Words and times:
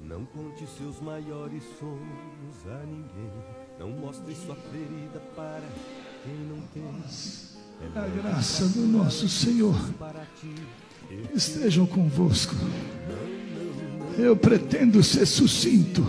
Não 0.00 0.24
conte 0.24 0.66
seus 0.66 1.00
maiores 1.00 1.62
sonhos 1.78 2.66
a 2.66 2.84
ninguém. 2.86 3.30
Não 3.78 3.90
mostre 3.90 4.34
sua 4.34 4.54
ferida 4.54 5.20
para 5.34 5.62
quem 6.22 6.34
não 6.46 6.60
tem. 6.68 6.82
A 7.94 8.08
graça 8.08 8.66
do 8.68 8.86
nosso 8.86 9.28
Senhor 9.28 9.74
estejam 11.34 11.86
convosco. 11.86 12.54
Eu 14.18 14.36
pretendo 14.36 15.02
ser 15.02 15.26
sucinto, 15.26 16.06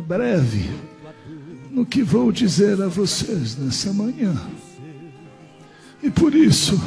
breve, 0.00 0.68
no 1.70 1.86
que 1.86 2.02
vou 2.02 2.32
dizer 2.32 2.80
a 2.82 2.88
vocês 2.88 3.56
nessa 3.56 3.92
manhã. 3.92 4.34
E 6.02 6.10
por 6.10 6.34
isso, 6.34 6.80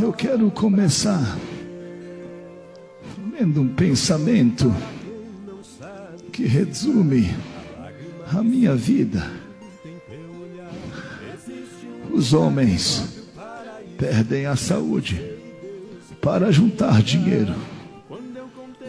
eu 0.00 0.12
quero 0.12 0.50
começar 0.50 1.36
lendo 3.32 3.60
um 3.60 3.74
pensamento 3.74 4.72
que 6.32 6.44
resume 6.44 7.34
a 8.32 8.42
minha 8.42 8.76
vida. 8.76 9.28
Os 12.12 12.32
homens 12.32 13.26
perdem 13.96 14.46
a 14.46 14.54
saúde 14.54 15.37
para 16.28 16.52
juntar 16.52 17.02
dinheiro. 17.02 17.54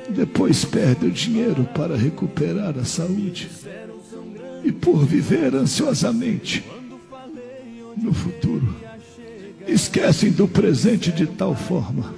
Depois 0.10 0.66
perdem 0.66 1.08
o 1.08 1.14
dinheiro 1.14 1.64
para 1.74 1.96
recuperar 1.96 2.78
a 2.78 2.84
saúde. 2.84 3.50
E 4.62 4.74
por 4.74 5.06
viver 5.06 5.56
ansiosamente 5.56 6.66
no 7.96 8.14
futuro, 8.14 8.76
esquecem 9.66 10.32
do 10.32 10.50
presente 10.50 11.14
de 11.14 11.28
tal 11.28 11.56
forma 11.56 12.14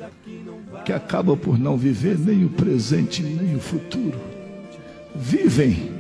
que 0.84 0.92
acabam 0.92 1.38
por 1.38 1.60
não 1.60 1.78
viver 1.78 2.18
nem 2.18 2.44
o 2.44 2.50
presente 2.50 3.22
nem 3.22 3.56
o 3.56 3.60
futuro. 3.60 4.20
Vivem 5.16 5.92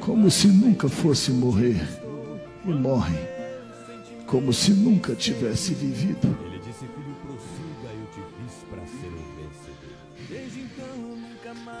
como 0.00 0.28
se 0.28 0.48
nunca 0.48 0.88
fosse 0.88 1.30
morrer 1.30 1.86
e 2.64 2.70
morrem 2.70 3.36
como 4.26 4.52
se 4.52 4.72
nunca 4.72 5.14
tivesse 5.14 5.72
vivido. 5.72 6.55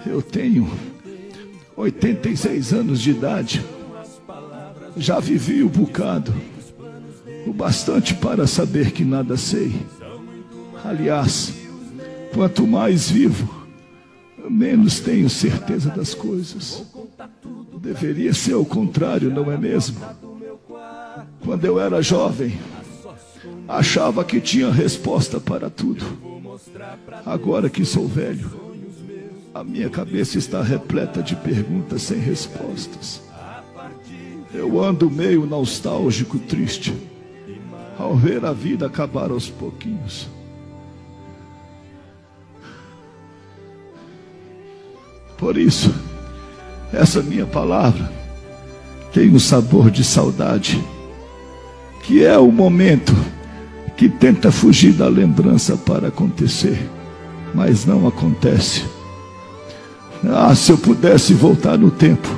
Eu 0.06 0.22
tenho 0.22 0.70
86 1.76 2.72
anos 2.72 3.00
de 3.00 3.10
idade. 3.10 3.64
Já 4.96 5.18
vivi 5.20 5.62
o 5.62 5.68
bocado, 5.68 6.32
o 7.46 7.52
bastante 7.52 8.14
para 8.14 8.46
saber 8.46 8.92
que 8.92 9.04
nada 9.04 9.36
sei. 9.36 9.74
Aliás, 10.84 11.52
quanto 12.32 12.66
mais 12.66 13.10
vivo, 13.10 13.66
menos 14.48 15.00
tenho 15.00 15.28
certeza 15.28 15.90
das 15.90 16.14
coisas. 16.14 16.86
Deveria 17.78 18.32
ser 18.32 18.54
o 18.54 18.64
contrário, 18.64 19.30
não 19.30 19.50
é 19.52 19.58
mesmo? 19.58 20.00
Quando 21.44 21.64
eu 21.64 21.78
era 21.78 22.00
jovem, 22.00 22.58
achava 23.68 24.24
que 24.24 24.40
tinha 24.40 24.70
resposta 24.70 25.38
para 25.38 25.68
tudo. 25.68 26.04
Agora 27.24 27.68
que 27.68 27.84
sou 27.84 28.08
velho, 28.08 28.65
a 29.60 29.64
minha 29.64 29.88
cabeça 29.88 30.36
está 30.36 30.62
repleta 30.62 31.22
de 31.22 31.34
perguntas 31.34 32.02
sem 32.02 32.18
respostas. 32.18 33.22
Eu 34.52 34.82
ando 34.82 35.10
meio 35.10 35.46
nostálgico, 35.46 36.38
triste, 36.38 36.94
ao 37.98 38.14
ver 38.14 38.44
a 38.44 38.52
vida 38.52 38.86
acabar 38.86 39.30
aos 39.30 39.48
pouquinhos. 39.48 40.28
Por 45.38 45.56
isso, 45.56 45.94
essa 46.92 47.22
minha 47.22 47.46
palavra 47.46 48.12
tem 49.10 49.30
um 49.30 49.38
sabor 49.38 49.90
de 49.90 50.04
saudade, 50.04 50.84
que 52.02 52.22
é 52.22 52.36
o 52.36 52.52
momento 52.52 53.16
que 53.96 54.06
tenta 54.10 54.52
fugir 54.52 54.92
da 54.92 55.08
lembrança 55.08 55.78
para 55.78 56.08
acontecer, 56.08 56.90
mas 57.54 57.86
não 57.86 58.06
acontece. 58.06 58.95
Ah, 60.28 60.54
se 60.54 60.72
eu 60.72 60.78
pudesse 60.78 61.34
voltar 61.34 61.78
no 61.78 61.90
tempo 61.90 62.28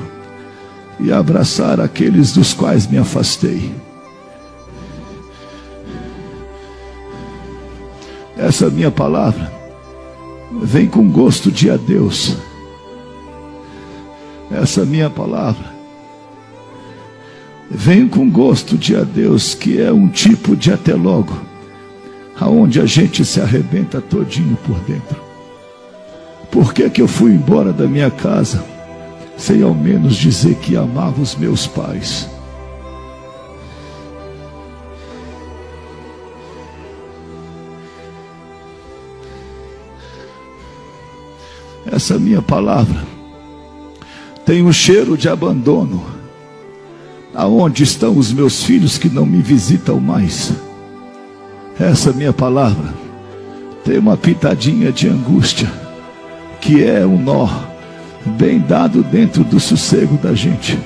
e 1.01 1.13
abraçar 1.13 1.81
aqueles 1.81 2.33
dos 2.33 2.53
quais 2.53 2.87
me 2.87 2.99
afastei. 2.99 3.73
Essa 8.37 8.71
minha 8.71 8.91
palavra 8.91 9.53
vem 10.63 10.87
com 10.87 11.09
gosto 11.11 11.51
de 11.51 11.71
adeus. 11.71 12.37
Essa 14.51 14.85
minha 14.85 15.11
palavra 15.11 15.77
vem 17.71 18.09
com 18.09 18.31
gosto 18.31 18.77
de 18.77 18.97
adeus, 18.97 19.55
que 19.55 19.81
é 19.81 19.93
um 19.93 20.09
tipo 20.09 20.57
de 20.57 20.73
até 20.73 20.95
logo, 20.95 21.39
aonde 22.39 22.81
a 22.81 22.87
gente 22.87 23.25
se 23.25 23.41
arrebenta 23.41 24.01
todinho 24.01 24.57
por 24.65 24.79
dentro. 24.81 25.28
Por 26.51 26.73
que, 26.73 26.89
que 26.91 27.03
eu 27.03 27.09
fui 27.09 27.33
embora 27.33 27.73
da 27.73 27.87
minha 27.87 28.11
casa 28.11 28.65
sem 29.37 29.63
ao 29.63 29.75
menos 29.75 30.17
dizer 30.17 30.57
que 30.57 30.77
amava 30.77 31.21
os 31.21 31.37
meus 31.37 31.67
pais? 31.67 32.29
Essa 41.91 42.19
minha 42.19 42.43
palavra 42.43 43.03
tem 44.45 44.63
um 44.63 44.73
cheiro 44.73 45.17
de 45.17 45.29
abandono. 45.29 46.05
Aonde 47.35 47.83
estão 47.83 48.17
os 48.17 48.33
meus 48.33 48.63
filhos 48.63 48.99
que 48.99 49.09
não 49.09 49.27
me 49.27 49.43
visitam 49.43 50.01
mais? 50.01 50.53
Essa 51.79 52.13
minha 52.13 52.33
palavra 52.33 52.95
tem 53.85 53.99
uma 53.99 54.17
pitadinha 54.17 54.91
de 54.91 55.09
angústia, 55.09 55.71
que 56.61 56.85
é 56.85 57.07
um 57.07 57.19
nó 57.21 57.49
bem 58.25 58.59
dado 58.59 59.03
dentro 59.03 59.45
do 59.45 59.59
sossego 59.59 60.17
da 60.17 60.35
gente. 60.35 60.79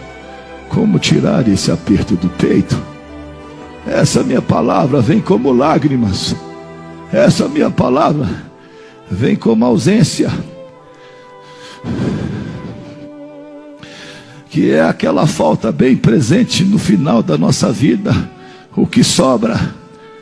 Como 0.69 0.99
tirar 0.99 1.49
esse 1.49 1.71
aperto 1.71 2.15
do 2.15 2.29
peito? 2.29 2.81
Essa 3.87 4.23
minha 4.23 4.43
palavra 4.43 5.01
vem 5.01 5.21
como 5.21 5.53
lágrimas. 5.53 6.35
Essa 7.13 7.49
minha 7.49 7.71
palavra 7.71 8.29
vem 9.11 9.37
como 9.37 9.65
ausência. 9.65 10.31
que 14.53 14.71
é 14.71 14.83
aquela 14.83 15.27
falta 15.27 15.73
bem 15.73 15.97
presente 15.97 16.63
no 16.63 16.79
final 16.79 17.23
da 17.23 17.39
nossa 17.39 17.73
vida, 17.73 18.13
o 18.77 18.87
que 18.87 19.03
sobra, 19.03 19.59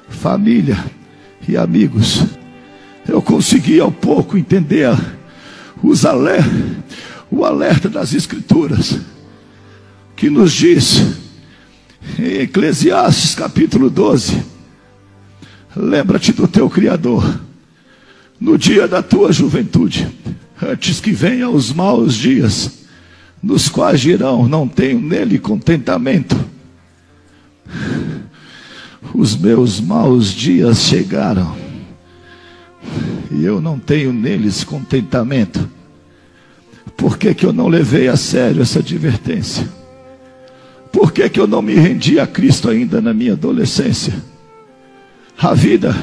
família 0.09 0.79
e 1.49 1.57
amigos. 1.57 2.25
Eu 3.09 3.21
consegui 3.21 3.81
ao 3.81 3.91
pouco 3.91 4.39
entender 4.39 4.97
os 5.83 6.05
aler 6.05 6.45
o 7.31 7.45
alerta 7.45 7.89
das 7.89 8.13
Escrituras, 8.13 8.99
que 10.17 10.29
nos 10.29 10.53
diz 10.53 11.01
em 12.19 12.41
Eclesiastes 12.43 13.35
capítulo 13.35 13.89
12: 13.89 14.43
lembra-te 15.77 16.33
do 16.33 16.49
teu 16.49 16.69
Criador 16.69 17.41
no 18.41 18.59
dia 18.59 18.89
da 18.89 19.03
tua 19.03 19.33
juventude, 19.33 20.09
antes 20.61 21.01
que 21.01 21.13
venham 21.13 21.55
os 21.55 21.73
maus 21.73 22.15
dias 22.15 22.81
nos 23.43 23.69
quais 23.69 24.01
dirão: 24.01 24.49
Não 24.49 24.69
tenho 24.69 25.01
nele 25.01 25.39
contentamento. 25.39 26.37
Os 29.15 29.37
meus 29.37 29.81
maus 29.81 30.33
dias 30.33 30.83
chegaram 30.83 31.57
e 33.31 33.45
eu 33.45 33.61
não 33.61 33.79
tenho 33.79 34.13
neles 34.13 34.65
contentamento. 34.65 35.69
Por 36.97 37.17
que, 37.17 37.35
que 37.35 37.47
eu 37.47 37.53
não 37.53 37.69
levei 37.69 38.09
a 38.09 38.17
sério 38.17 38.63
essa 38.63 38.81
advertência? 38.81 39.69
Por 40.93 41.13
que, 41.13 41.29
que 41.29 41.41
eu 41.41 41.47
não 41.47 41.63
me 41.63 41.75
rendi 41.75 42.19
a 42.19 42.27
Cristo 42.27 42.69
ainda 42.69 43.01
na 43.01 43.15
minha 43.15 43.33
adolescência? 43.33 44.15
A 45.39 45.55
vida 45.55 45.95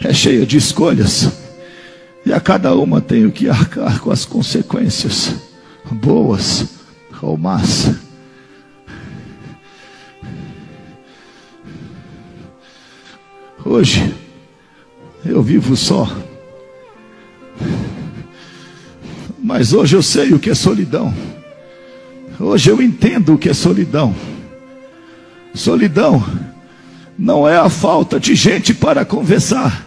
é 0.00 0.12
cheia 0.12 0.44
de 0.44 0.56
escolhas. 0.56 1.30
E 2.24 2.32
a 2.32 2.40
cada 2.40 2.74
uma 2.74 3.00
tenho 3.00 3.30
que 3.30 3.48
arcar 3.48 4.00
com 4.00 4.10
as 4.10 4.24
consequências, 4.24 5.34
boas 5.90 6.66
ou 7.22 7.36
más. 7.36 7.90
Hoje, 13.64 14.14
Eu 15.24 15.42
vivo 15.42 15.76
só. 15.76 16.08
Mas 19.50 19.72
hoje 19.72 19.96
eu 19.96 20.02
sei 20.02 20.32
o 20.32 20.38
que 20.38 20.48
é 20.48 20.54
solidão. 20.54 21.12
Hoje 22.38 22.70
eu 22.70 22.80
entendo 22.80 23.34
o 23.34 23.36
que 23.36 23.48
é 23.48 23.52
solidão. 23.52 24.14
Solidão 25.52 26.24
não 27.18 27.48
é 27.48 27.56
a 27.56 27.68
falta 27.68 28.20
de 28.20 28.36
gente 28.36 28.72
para 28.72 29.04
conversar, 29.04 29.84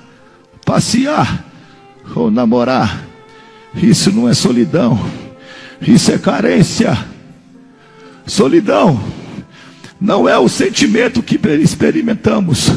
passear 0.65 1.45
ou 2.13 2.29
namorar. 2.29 3.05
Isso 3.73 4.11
não 4.11 4.27
é 4.27 4.33
solidão. 4.33 4.99
Isso 5.81 6.11
é 6.11 6.17
carência. 6.17 6.97
Solidão 8.27 9.01
não 9.97 10.27
é 10.27 10.37
o 10.37 10.49
sentimento 10.49 11.23
que 11.23 11.39
experimentamos 11.61 12.69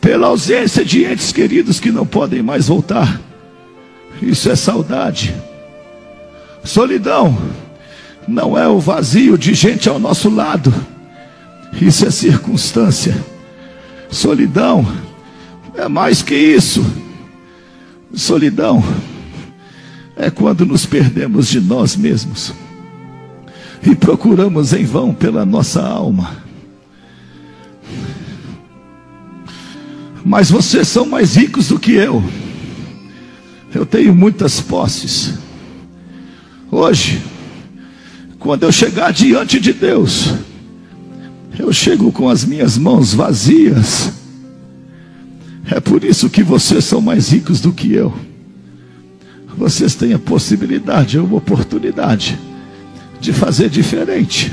pela 0.00 0.26
ausência 0.26 0.84
de 0.84 1.04
entes 1.04 1.30
queridos 1.30 1.78
que 1.78 1.92
não 1.92 2.04
podem 2.04 2.42
mais 2.42 2.66
voltar. 2.66 3.20
Isso 4.20 4.50
é 4.50 4.56
saudade. 4.56 5.32
Solidão 6.66 7.38
não 8.26 8.58
é 8.58 8.66
o 8.66 8.80
vazio 8.80 9.38
de 9.38 9.54
gente 9.54 9.88
ao 9.88 10.00
nosso 10.00 10.28
lado. 10.28 10.74
Isso 11.80 12.04
é 12.04 12.10
circunstância. 12.10 13.16
Solidão 14.10 14.86
é 15.76 15.88
mais 15.88 16.22
que 16.22 16.34
isso. 16.34 16.84
Solidão 18.12 18.82
é 20.16 20.28
quando 20.28 20.66
nos 20.66 20.84
perdemos 20.84 21.48
de 21.48 21.60
nós 21.60 21.94
mesmos 21.94 22.52
e 23.84 23.94
procuramos 23.94 24.72
em 24.72 24.84
vão 24.84 25.14
pela 25.14 25.46
nossa 25.46 25.86
alma. 25.86 26.36
Mas 30.24 30.50
vocês 30.50 30.88
são 30.88 31.06
mais 31.06 31.36
ricos 31.36 31.68
do 31.68 31.78
que 31.78 31.92
eu. 31.92 32.24
Eu 33.72 33.86
tenho 33.86 34.12
muitas 34.12 34.60
posses. 34.60 35.45
Hoje, 36.70 37.22
quando 38.38 38.64
eu 38.64 38.72
chegar 38.72 39.12
diante 39.12 39.60
de 39.60 39.72
Deus, 39.72 40.34
eu 41.58 41.72
chego 41.72 42.12
com 42.12 42.28
as 42.28 42.44
minhas 42.44 42.76
mãos 42.76 43.14
vazias. 43.14 44.12
É 45.70 45.80
por 45.80 46.04
isso 46.04 46.28
que 46.28 46.42
vocês 46.42 46.84
são 46.84 47.00
mais 47.00 47.32
ricos 47.32 47.60
do 47.60 47.72
que 47.72 47.92
eu. 47.92 48.12
Vocês 49.56 49.94
têm 49.94 50.12
a 50.12 50.18
possibilidade, 50.18 51.18
a 51.18 51.22
oportunidade 51.22 52.38
de 53.20 53.32
fazer 53.32 53.70
diferente. 53.70 54.52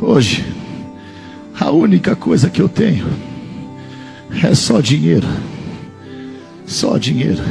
Hoje, 0.00 0.44
a 1.58 1.70
única 1.70 2.16
coisa 2.16 2.48
que 2.48 2.62
eu 2.62 2.68
tenho 2.68 3.06
é 4.42 4.54
só 4.54 4.80
dinheiro. 4.80 5.26
Só 6.64 6.96
dinheiro. 6.96 7.42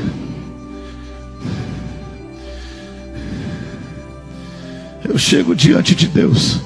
Eu 5.07 5.18
chego 5.18 5.56
diante 5.56 5.95
de 5.95 6.07
Deus. 6.07 6.59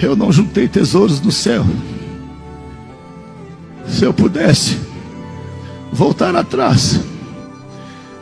Eu 0.00 0.14
não 0.14 0.32
juntei 0.32 0.68
tesouros 0.68 1.20
no 1.20 1.32
céu. 1.32 1.64
Se 3.86 4.04
eu 4.04 4.12
pudesse 4.12 4.78
voltar 5.92 6.34
atrás, 6.36 7.00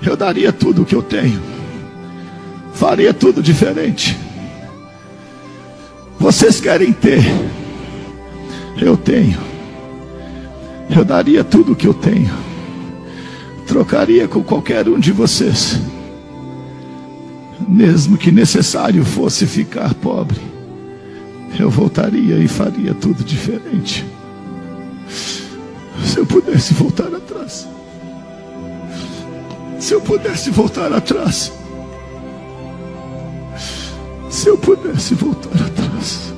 eu 0.02 0.16
daria 0.16 0.52
tudo 0.52 0.82
o 0.82 0.84
que 0.84 0.94
eu 0.94 1.02
tenho. 1.02 1.40
Faria 2.72 3.12
tudo 3.12 3.42
diferente. 3.42 4.16
Vocês 6.18 6.60
querem 6.60 6.92
ter 6.92 7.24
eu 8.86 8.96
tenho. 8.96 9.38
Eu 10.94 11.04
daria 11.04 11.44
tudo 11.44 11.72
o 11.72 11.76
que 11.76 11.86
eu 11.86 11.94
tenho. 11.94 12.30
Trocaria 13.66 14.26
com 14.26 14.42
qualquer 14.42 14.88
um 14.88 14.98
de 14.98 15.12
vocês. 15.12 15.78
Mesmo 17.68 18.16
que 18.16 18.30
necessário 18.30 19.04
fosse 19.04 19.46
ficar 19.46 19.94
pobre, 19.94 20.40
eu 21.58 21.70
voltaria 21.70 22.36
e 22.36 22.48
faria 22.48 22.94
tudo 22.94 23.22
diferente. 23.22 24.04
Se 25.08 26.18
eu 26.18 26.26
pudesse 26.26 26.74
voltar 26.74 27.14
atrás. 27.14 27.66
Se 29.78 29.94
eu 29.94 30.00
pudesse 30.00 30.50
voltar 30.50 30.92
atrás. 30.92 31.52
Se 34.28 34.48
eu 34.48 34.58
pudesse 34.58 35.14
voltar 35.14 35.50
atrás. 35.50 36.30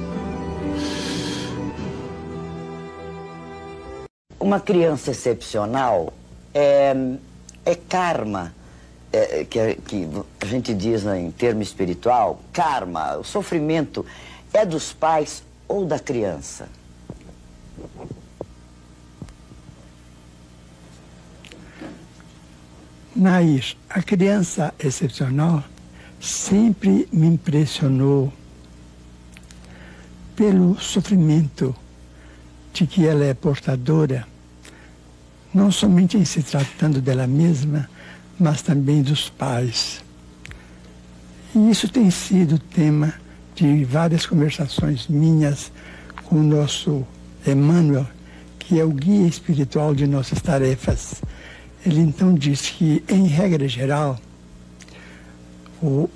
uma 4.43 4.59
criança 4.59 5.13
excepcional 5.13 6.13
é, 6.53 6.95
é 7.65 7.75
karma, 7.75 8.53
é, 9.13 9.45
que, 9.45 9.75
que 9.75 10.09
a 10.41 10.47
gente 10.47 10.75
diz 10.75 11.05
né, 11.05 11.21
em 11.21 11.31
termo 11.31 11.63
espiritual, 11.63 12.41
karma, 12.53 13.17
o 13.19 13.25
sofrimento 13.25 14.05
é 14.53 14.65
dos 14.65 14.93
pais 14.93 15.43
ou 15.69 15.85
da 15.85 15.99
criança? 15.99 16.69
Nair, 23.15 23.77
a 23.91 24.03
criança 24.03 24.75
excepcional 24.79 25.63
sempre 26.19 27.07
me 27.13 27.27
impressionou 27.27 28.33
pelo 30.35 30.81
sofrimento 30.81 31.75
de 32.73 32.87
que 32.87 33.07
ela 33.07 33.25
é 33.25 33.35
portadora 33.35 34.27
não 35.53 35.71
somente 35.71 36.17
em 36.17 36.25
se 36.25 36.43
tratando 36.43 37.01
dela 37.01 37.27
mesma, 37.27 37.89
mas 38.43 38.61
também 38.61 39.03
dos 39.03 39.29
pais. 39.31 40.03
E 41.55 41.71
isso 41.71 41.89
tem 41.89 42.11
sido 42.11 42.59
tema 42.59 43.15
de 43.55 43.85
várias 43.85 44.27
conversações 44.27 45.07
minhas 45.07 45.71
com 46.25 46.37
o 46.37 46.43
nosso 46.43 47.07
Emmanuel, 47.47 48.07
que 48.59 48.81
é 48.81 48.85
o 48.85 48.91
guia 48.91 49.29
espiritual 49.29 49.95
de 49.95 50.07
nossas 50.07 50.43
tarefas. 50.43 51.23
Ele 51.87 52.01
então 52.01 52.35
diz 52.35 52.63
que, 52.63 53.05
em 53.09 53.27
regra 53.27 53.69
geral, 53.69 54.19
o, 55.81 56.09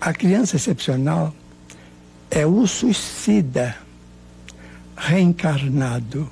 a 0.00 0.12
criança 0.12 0.56
excepcional 0.56 1.34
é 2.30 2.46
o 2.46 2.66
suicida 2.66 3.76
reencarnado 4.96 6.30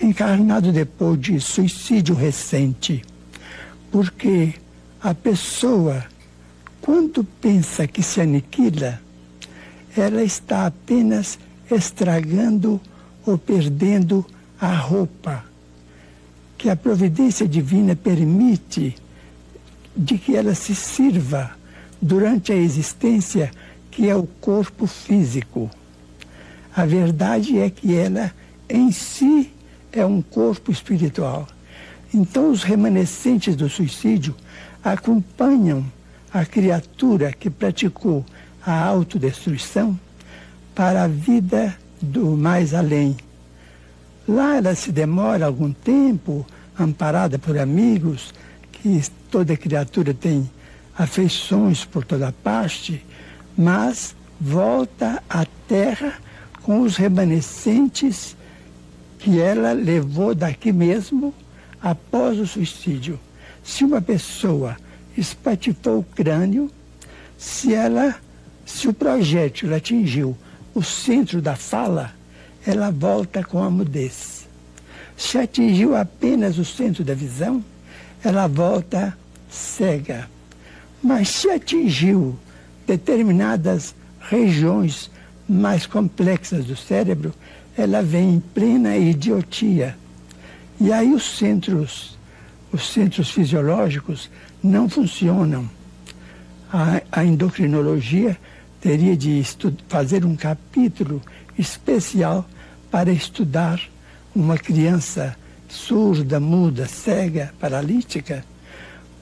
encarnado 0.00 0.72
depois 0.72 1.20
de 1.20 1.40
suicídio 1.40 2.14
recente. 2.14 3.02
Porque 3.94 4.52
a 5.00 5.14
pessoa, 5.14 6.04
quando 6.80 7.22
pensa 7.22 7.86
que 7.86 8.02
se 8.02 8.20
aniquila, 8.20 9.00
ela 9.96 10.24
está 10.24 10.66
apenas 10.66 11.38
estragando 11.70 12.80
ou 13.24 13.38
perdendo 13.38 14.26
a 14.60 14.74
roupa 14.74 15.44
que 16.58 16.68
a 16.68 16.74
providência 16.74 17.46
divina 17.46 17.94
permite 17.94 18.96
de 19.96 20.18
que 20.18 20.34
ela 20.34 20.56
se 20.56 20.74
sirva 20.74 21.52
durante 22.02 22.52
a 22.52 22.56
existência 22.56 23.52
que 23.92 24.08
é 24.10 24.16
o 24.16 24.26
corpo 24.40 24.88
físico. 24.88 25.70
A 26.74 26.84
verdade 26.84 27.60
é 27.60 27.70
que 27.70 27.94
ela 27.94 28.34
em 28.68 28.90
si 28.90 29.52
é 29.92 30.04
um 30.04 30.20
corpo 30.20 30.72
espiritual. 30.72 31.46
Então, 32.14 32.52
os 32.52 32.62
remanescentes 32.62 33.56
do 33.56 33.68
suicídio 33.68 34.36
acompanham 34.84 35.84
a 36.32 36.46
criatura 36.46 37.32
que 37.32 37.50
praticou 37.50 38.24
a 38.64 38.84
autodestruição 38.84 39.98
para 40.76 41.02
a 41.02 41.08
vida 41.08 41.76
do 42.00 42.36
mais 42.36 42.72
além. 42.72 43.16
Lá 44.28 44.56
ela 44.56 44.76
se 44.76 44.92
demora 44.92 45.46
algum 45.46 45.72
tempo, 45.72 46.46
amparada 46.78 47.36
por 47.36 47.58
amigos, 47.58 48.32
que 48.70 49.02
toda 49.28 49.56
criatura 49.56 50.14
tem 50.14 50.48
afeições 50.96 51.84
por 51.84 52.04
toda 52.04 52.30
parte, 52.30 53.04
mas 53.58 54.14
volta 54.40 55.20
à 55.28 55.44
terra 55.66 56.14
com 56.62 56.80
os 56.80 56.96
remanescentes 56.96 58.36
que 59.18 59.40
ela 59.40 59.72
levou 59.72 60.32
daqui 60.32 60.70
mesmo 60.72 61.34
após 61.84 62.38
o 62.38 62.46
suicídio. 62.46 63.20
Se 63.62 63.84
uma 63.84 64.00
pessoa 64.00 64.74
espatifou 65.16 65.98
o 65.98 66.02
crânio, 66.02 66.70
se 67.36 67.74
ela, 67.74 68.16
se 68.64 68.88
o 68.88 68.94
projétil 68.94 69.74
atingiu 69.74 70.34
o 70.74 70.82
centro 70.82 71.42
da 71.42 71.54
fala, 71.54 72.14
ela 72.66 72.90
volta 72.90 73.44
com 73.44 73.62
a 73.62 73.68
mudez. 73.68 74.48
Se 75.14 75.36
atingiu 75.36 75.94
apenas 75.94 76.56
o 76.58 76.64
centro 76.64 77.04
da 77.04 77.14
visão, 77.14 77.62
ela 78.24 78.46
volta 78.46 79.16
cega. 79.50 80.28
Mas 81.02 81.28
se 81.28 81.50
atingiu 81.50 82.34
determinadas 82.86 83.94
regiões 84.20 85.10
mais 85.46 85.86
complexas 85.86 86.64
do 86.64 86.76
cérebro, 86.76 87.34
ela 87.76 88.02
vem 88.02 88.36
em 88.36 88.40
plena 88.40 88.96
idiotia. 88.96 89.94
E 90.80 90.92
aí 90.92 91.12
os 91.12 91.38
centros, 91.38 92.18
os 92.72 92.92
centros 92.92 93.30
fisiológicos 93.30 94.30
não 94.62 94.88
funcionam. 94.88 95.68
A, 96.72 97.00
a 97.12 97.24
endocrinologia 97.24 98.36
teria 98.80 99.16
de 99.16 99.42
fazer 99.88 100.24
um 100.24 100.34
capítulo 100.34 101.22
especial 101.58 102.46
para 102.90 103.12
estudar 103.12 103.80
uma 104.34 104.58
criança 104.58 105.36
surda, 105.68 106.38
muda, 106.40 106.86
cega, 106.86 107.54
paralítica, 107.58 108.44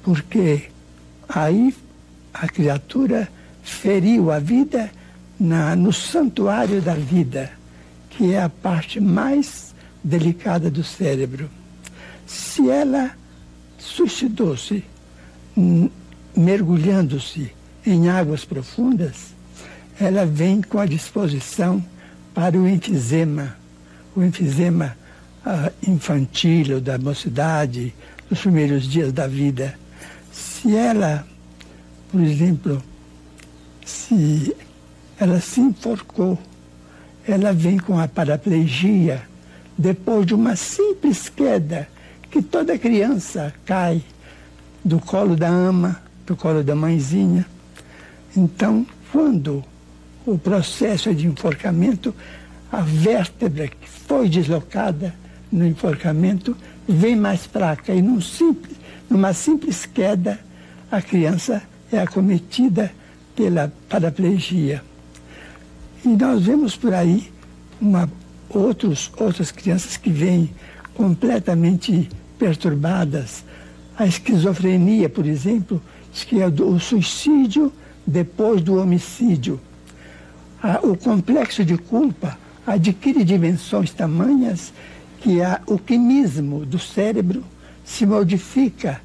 porque 0.02 0.68
aí 1.28 1.74
a 2.32 2.48
criatura 2.48 3.28
feriu 3.62 4.30
a 4.30 4.38
vida 4.38 4.90
na, 5.38 5.76
no 5.76 5.92
santuário 5.92 6.80
da 6.80 6.94
vida, 6.94 7.50
que 8.10 8.32
é 8.32 8.42
a 8.42 8.48
parte 8.48 9.00
mais 9.00 9.71
delicada 10.02 10.70
do 10.70 10.82
cérebro. 10.82 11.48
Se 12.26 12.68
ela 12.68 13.12
suicidou-se, 13.78 14.84
mergulhando-se 16.36 17.52
em 17.84 18.08
águas 18.08 18.44
profundas, 18.44 19.34
ela 20.00 20.24
vem 20.24 20.62
com 20.62 20.78
a 20.78 20.86
disposição 20.86 21.84
para 22.34 22.56
o 22.56 22.68
enfisema, 22.68 23.56
o 24.16 24.22
enfisema 24.22 24.96
uh, 25.44 25.90
infantil 25.90 26.76
ou 26.76 26.80
da 26.80 26.98
mocidade, 26.98 27.94
dos 28.28 28.40
primeiros 28.40 28.84
dias 28.84 29.12
da 29.12 29.26
vida. 29.26 29.74
Se 30.32 30.74
ela, 30.74 31.26
por 32.10 32.20
exemplo, 32.20 32.82
se 33.84 34.56
ela 35.18 35.40
se 35.40 35.60
enforcou, 35.60 36.38
ela 37.26 37.52
vem 37.52 37.78
com 37.78 37.98
a 37.98 38.08
paraplegia 38.08 39.22
depois 39.82 40.24
de 40.24 40.32
uma 40.32 40.54
simples 40.54 41.28
queda 41.28 41.88
que 42.30 42.40
toda 42.40 42.78
criança 42.78 43.52
cai 43.66 44.00
do 44.84 45.00
colo 45.00 45.34
da 45.34 45.48
ama, 45.48 46.00
do 46.24 46.36
colo 46.36 46.62
da 46.62 46.76
mãezinha. 46.76 47.44
Então, 48.36 48.86
quando 49.10 49.64
o 50.24 50.38
processo 50.38 51.08
é 51.08 51.12
de 51.12 51.26
enforcamento, 51.26 52.14
a 52.70 52.80
vértebra 52.80 53.66
que 53.66 53.88
foi 53.88 54.28
deslocada 54.28 55.12
no 55.50 55.66
enforcamento 55.66 56.56
vem 56.88 57.16
mais 57.16 57.44
fraca 57.44 57.92
e 57.92 58.00
num 58.00 58.20
simples, 58.20 58.76
numa 59.10 59.32
simples 59.32 59.84
queda 59.84 60.38
a 60.90 61.02
criança 61.02 61.60
é 61.90 61.98
acometida 61.98 62.92
pela 63.34 63.72
paraplegia. 63.88 64.82
E 66.04 66.08
nós 66.08 66.44
vemos 66.44 66.76
por 66.76 66.94
aí 66.94 67.32
uma, 67.80 68.08
outros, 68.52 69.10
outras 69.16 69.50
crianças 69.50 69.96
que 69.96 70.10
vêm 70.10 70.50
completamente 70.94 72.08
perturbadas. 72.38 73.44
A 73.96 74.06
esquizofrenia, 74.06 75.08
por 75.08 75.26
exemplo, 75.26 75.80
que 76.12 76.40
é 76.40 76.46
o 76.46 76.78
suicídio 76.78 77.72
depois 78.06 78.60
do 78.60 78.76
homicídio. 78.76 79.60
o 80.82 80.96
complexo 80.96 81.64
de 81.64 81.76
culpa 81.76 82.38
adquire 82.66 83.24
dimensões 83.24 83.92
tamanhas 83.92 84.72
que 85.20 85.38
o 85.66 85.78
quimismo 85.78 86.64
do 86.64 86.78
cérebro 86.78 87.44
se 87.84 88.06
modifica 88.06 89.00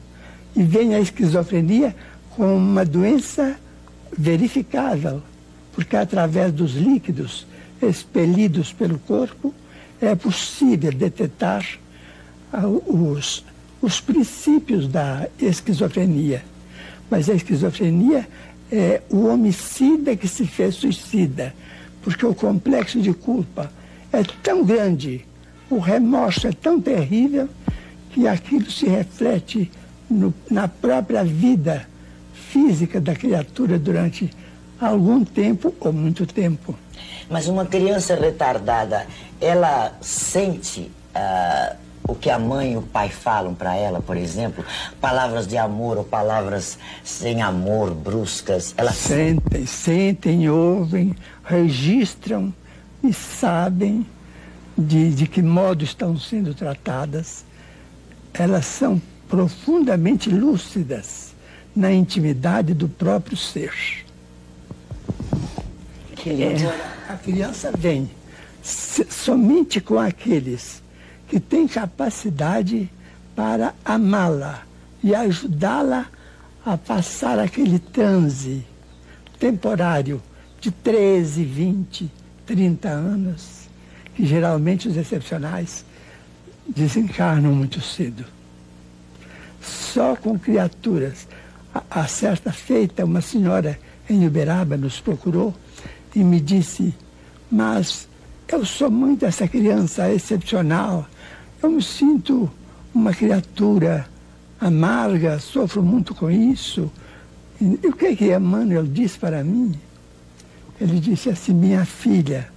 e 0.55 0.63
vem 0.63 0.95
a 0.95 0.99
esquizofrenia 0.99 1.95
com 2.35 2.55
uma 2.55 2.85
doença 2.85 3.55
verificável, 4.17 5.21
porque 5.73 5.95
através 5.95 6.51
dos 6.51 6.73
líquidos 6.73 7.45
expelidos 7.81 8.73
pelo 8.73 8.99
corpo 8.99 9.53
é 10.01 10.15
possível 10.15 10.91
detectar 10.91 11.65
os, 12.85 13.43
os 13.81 13.99
princípios 13.99 14.87
da 14.87 15.27
esquizofrenia. 15.39 16.43
Mas 17.09 17.29
a 17.29 17.33
esquizofrenia 17.33 18.27
é 18.71 19.01
o 19.09 19.27
homicida 19.27 20.15
que 20.15 20.27
se 20.27 20.45
fez 20.45 20.75
suicida, 20.75 21.53
porque 22.01 22.25
o 22.25 22.35
complexo 22.35 22.99
de 22.99 23.13
culpa 23.13 23.71
é 24.11 24.23
tão 24.43 24.63
grande, 24.63 25.25
o 25.69 25.79
remorso 25.79 26.47
é 26.47 26.51
tão 26.51 26.79
terrível, 26.79 27.49
que 28.11 28.27
aquilo 28.27 28.69
se 28.71 28.87
reflete 28.87 29.69
no, 30.09 30.33
na 30.49 30.67
própria 30.67 31.23
vida 31.23 31.87
física 32.33 32.99
da 32.99 33.13
criatura 33.13 33.77
durante 33.77 34.29
algum 34.79 35.23
tempo 35.23 35.73
ou 35.79 35.93
muito 35.93 36.25
tempo. 36.25 36.75
Mas 37.29 37.47
uma 37.47 37.65
criança 37.65 38.15
retardada, 38.15 39.05
ela 39.41 39.93
sente 40.01 40.91
uh, 41.15 41.75
o 42.07 42.15
que 42.15 42.29
a 42.29 42.39
mãe 42.39 42.73
e 42.73 42.77
o 42.77 42.81
pai 42.81 43.09
falam 43.09 43.53
para 43.53 43.75
ela, 43.75 44.01
por 44.01 44.15
exemplo? 44.15 44.63
Palavras 45.01 45.45
de 45.45 45.57
amor 45.57 45.97
ou 45.97 46.03
palavras 46.05 46.79
sem 47.03 47.41
amor, 47.41 47.93
bruscas? 47.93 48.73
Ela 48.77 48.93
sentem, 48.93 49.65
sentem, 49.65 50.49
ouvem, 50.49 51.13
registram 51.43 52.53
e 53.03 53.11
sabem 53.11 54.05
de, 54.77 55.11
de 55.13 55.27
que 55.27 55.41
modo 55.41 55.83
estão 55.83 56.17
sendo 56.17 56.53
tratadas. 56.53 57.43
Elas 58.33 58.65
são 58.65 59.01
profundamente 59.27 60.29
lúcidas 60.29 61.35
na 61.75 61.91
intimidade 61.91 62.73
do 62.73 62.87
próprio 62.87 63.35
ser. 63.35 64.06
É, 66.25 67.11
a 67.13 67.15
criança 67.15 67.71
vem 67.77 68.09
somente 68.63 69.79
com 69.79 69.97
aqueles 69.99 70.81
que 71.27 71.39
têm 71.39 71.67
capacidade 71.67 72.89
para 73.35 73.73
amá-la 73.85 74.63
e 75.03 75.13
ajudá-la 75.13 76.07
a 76.65 76.77
passar 76.77 77.39
aquele 77.39 77.79
transe 77.79 78.65
temporário 79.39 80.21
de 80.59 80.71
13, 80.71 81.43
20, 81.45 82.11
30 82.45 82.89
anos, 82.89 83.69
que 84.15 84.25
geralmente 84.25 84.87
os 84.87 84.97
excepcionais 84.97 85.85
desencarnam 86.67 87.53
muito 87.53 87.79
cedo. 87.79 88.25
Só 89.61 90.15
com 90.15 90.37
criaturas. 90.37 91.27
A, 91.73 92.01
a 92.01 92.07
certa 92.07 92.51
feita, 92.51 93.05
uma 93.05 93.21
senhora 93.21 93.79
em 94.09 94.25
Uberaba 94.25 94.75
nos 94.75 94.99
procurou 94.99 95.53
e 96.17 96.23
me 96.23 96.39
disse, 96.41 96.95
mas 97.51 98.07
eu 98.47 98.65
sou 98.65 98.89
mãe 98.89 99.13
dessa 99.13 99.47
criança 99.47 100.11
excepcional, 100.11 101.07
eu 101.61 101.69
me 101.69 101.83
sinto 101.83 102.49
uma 102.91 103.13
criatura 103.13 104.07
amarga, 104.59 105.37
sofro 105.37 105.83
muito 105.83 106.15
com 106.15 106.31
isso. 106.31 106.91
E 107.61 107.87
o 107.87 107.93
que 107.93 108.07
é 108.07 108.15
que 108.15 108.35
Emmanuel 108.35 108.87
disse 108.87 109.19
para 109.19 109.43
mim? 109.43 109.75
Ele 110.81 110.99
disse 110.99 111.29
assim, 111.29 111.53
minha 111.53 111.85
filha, 111.85 112.51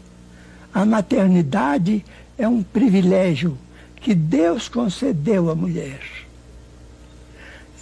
a 0.72 0.86
maternidade 0.86 2.02
é 2.38 2.48
um 2.48 2.62
privilégio 2.62 3.58
que 3.96 4.14
Deus 4.14 4.70
concedeu 4.70 5.50
à 5.50 5.54
mulher. 5.54 6.00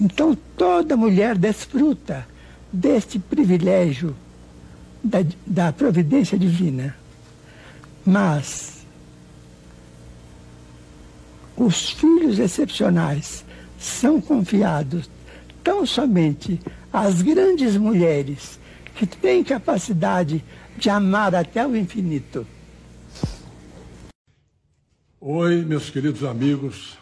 Então 0.00 0.36
toda 0.56 0.96
mulher 0.96 1.38
desfruta 1.38 2.26
deste 2.72 3.20
privilégio 3.20 4.16
da, 5.02 5.18
da 5.46 5.72
providência 5.72 6.38
divina. 6.38 6.96
Mas 8.04 8.86
os 11.56 11.90
filhos 11.90 12.38
excepcionais 12.38 13.44
são 13.78 14.20
confiados 14.20 15.10
tão 15.62 15.84
somente 15.84 16.60
às 16.92 17.20
grandes 17.22 17.76
mulheres 17.76 18.58
que 18.94 19.06
têm 19.06 19.44
capacidade 19.44 20.44
de 20.76 20.88
amar 20.88 21.34
até 21.34 21.66
o 21.66 21.76
infinito. 21.76 22.46
Oi, 25.20 25.64
meus 25.64 25.90
queridos 25.90 26.22
amigos. 26.24 26.96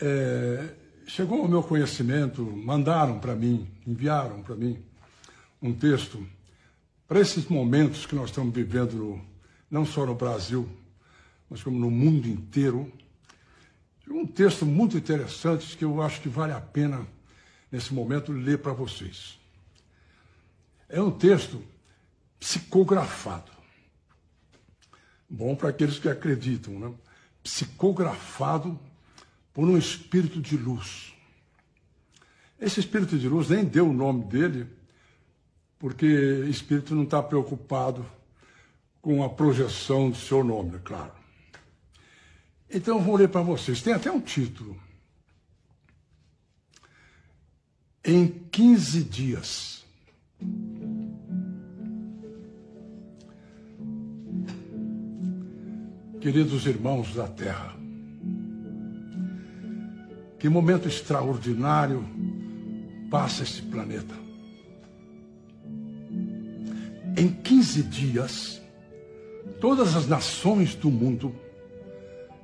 É, 0.00 0.64
chegou 1.06 1.42
ao 1.42 1.48
meu 1.48 1.62
conhecimento, 1.62 2.42
mandaram 2.42 3.18
para 3.18 3.34
mim, 3.34 3.66
enviaram 3.86 4.42
para 4.42 4.56
mim 4.56 4.76
um 5.64 5.72
texto 5.72 6.24
para 7.08 7.20
esses 7.20 7.46
momentos 7.46 8.04
que 8.04 8.14
nós 8.14 8.28
estamos 8.28 8.54
vivendo, 8.54 9.18
não 9.70 9.86
só 9.86 10.04
no 10.04 10.14
Brasil, 10.14 10.68
mas 11.48 11.62
como 11.62 11.78
no 11.78 11.90
mundo 11.90 12.28
inteiro. 12.28 12.92
Um 14.06 14.26
texto 14.26 14.66
muito 14.66 14.98
interessante 14.98 15.74
que 15.74 15.82
eu 15.82 16.02
acho 16.02 16.20
que 16.20 16.28
vale 16.28 16.52
a 16.52 16.60
pena, 16.60 17.06
nesse 17.72 17.94
momento, 17.94 18.30
ler 18.30 18.58
para 18.58 18.74
vocês. 18.74 19.38
É 20.86 21.00
um 21.00 21.10
texto 21.10 21.64
psicografado. 22.38 23.50
Bom 25.26 25.56
para 25.56 25.70
aqueles 25.70 25.98
que 25.98 26.10
acreditam, 26.10 26.78
né? 26.78 26.94
Psicografado 27.42 28.78
por 29.54 29.66
um 29.66 29.78
espírito 29.78 30.42
de 30.42 30.58
luz. 30.58 31.14
Esse 32.60 32.80
espírito 32.80 33.18
de 33.18 33.30
luz 33.30 33.48
nem 33.48 33.64
deu 33.64 33.88
o 33.88 33.94
nome 33.94 34.24
dele, 34.24 34.68
porque 35.84 36.06
espírito 36.48 36.94
não 36.94 37.02
está 37.02 37.22
preocupado 37.22 38.06
com 39.02 39.22
a 39.22 39.28
projeção 39.28 40.08
do 40.08 40.16
seu 40.16 40.42
nome, 40.42 40.76
é 40.76 40.78
claro. 40.78 41.12
Então 42.70 43.02
vou 43.02 43.16
ler 43.16 43.28
para 43.28 43.42
vocês. 43.42 43.82
Tem 43.82 43.92
até 43.92 44.10
um 44.10 44.18
título. 44.18 44.80
Em 48.02 48.28
15 48.50 49.04
dias. 49.04 49.84
Queridos 56.18 56.64
irmãos 56.64 57.14
da 57.14 57.28
Terra, 57.28 57.76
que 60.38 60.48
momento 60.48 60.88
extraordinário 60.88 62.02
passa 63.10 63.42
este 63.42 63.60
planeta. 63.60 64.23
Em 67.24 67.30
15 67.30 67.82
dias, 67.84 68.60
todas 69.58 69.96
as 69.96 70.06
nações 70.06 70.74
do 70.74 70.90
mundo 70.90 71.34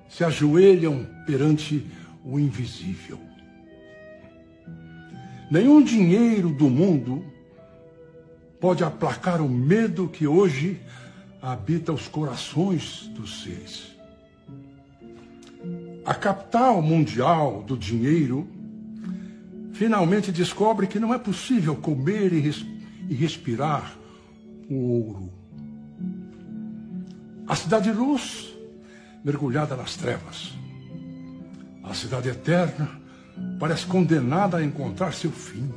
se 0.09 0.25
ajoelham 0.25 1.07
perante 1.27 1.87
o 2.25 2.39
invisível. 2.39 3.21
Nenhum 5.51 5.83
dinheiro 5.83 6.49
do 6.49 6.71
mundo 6.71 7.23
pode 8.59 8.83
aplacar 8.83 9.43
o 9.43 9.49
medo 9.51 10.09
que 10.09 10.27
hoje 10.27 10.81
habita 11.43 11.93
os 11.93 12.09
corações 12.09 13.07
dos 13.09 13.43
seres. 13.43 13.95
A 16.07 16.15
capital 16.15 16.81
mundial 16.81 17.63
do 17.65 17.77
dinheiro 17.77 18.49
finalmente 19.75 20.33
descobre 20.33 20.87
que 20.87 20.99
não 20.99 21.13
é 21.13 21.19
possível 21.19 21.77
comer 21.77 22.33
e, 22.33 22.41
res 22.41 22.65
e 23.11 23.15
respirar 23.15 24.00
o 24.71 24.75
ouro. 24.75 25.33
A 27.47 27.57
cidade 27.57 27.91
de 27.91 27.99
luz 27.99 28.55
mergulhada 29.25 29.77
nas 29.77 29.97
trevas. 29.97 30.55
A 31.83 31.93
cidade 31.93 32.29
eterna 32.29 32.89
parece 33.59 33.85
condenada 33.87 34.59
a 34.59 34.65
encontrar 34.65 35.13
seu 35.13 35.31
fim. 35.31 35.69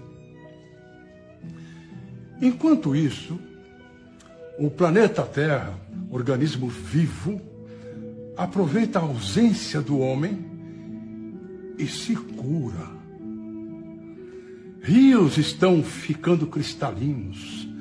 Enquanto 2.42 2.96
isso, 2.96 3.40
o 4.60 4.70
planeta 4.70 5.24
Terra, 5.24 5.74
organismo 6.12 6.68
vivo, 6.68 7.42
aproveita 8.38 9.00
a 9.00 9.04
ausência 9.04 9.82
do 9.82 9.98
homem 10.00 10.46
e 11.78 11.88
se 11.88 12.16
cura. 12.16 12.92
Rios 14.82 15.38
estão 15.38 15.82
ficando 15.82 16.46
cristalinos. 16.46 17.73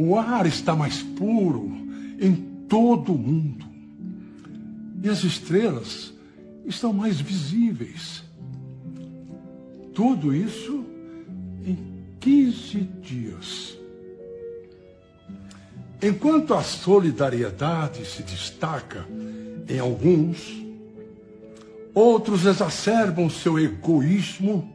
O 0.00 0.16
ar 0.16 0.46
está 0.46 0.76
mais 0.76 1.02
puro 1.02 1.76
em 2.20 2.32
todo 2.68 3.12
o 3.12 3.18
mundo. 3.18 3.66
E 5.02 5.08
as 5.08 5.24
estrelas 5.24 6.14
estão 6.64 6.92
mais 6.92 7.20
visíveis. 7.20 8.22
Tudo 9.92 10.32
isso 10.32 10.84
em 11.66 11.76
15 12.20 12.78
dias. 13.02 13.76
Enquanto 16.00 16.54
a 16.54 16.62
solidariedade 16.62 18.06
se 18.06 18.22
destaca 18.22 19.04
em 19.68 19.80
alguns, 19.80 20.62
outros 21.92 22.46
exacerbam 22.46 23.28
seu 23.28 23.58
egoísmo, 23.58 24.72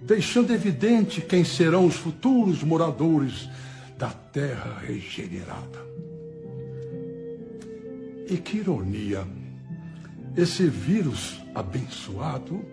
deixando 0.00 0.52
evidente 0.52 1.20
quem 1.20 1.44
serão 1.44 1.86
os 1.86 1.94
futuros 1.94 2.64
moradores 2.64 3.48
da 3.98 4.08
terra 4.08 4.78
regenerada. 4.78 5.84
E 8.30 8.36
que 8.36 8.58
ironia! 8.58 9.26
Esse 10.36 10.68
vírus 10.68 11.40
abençoado 11.52 12.64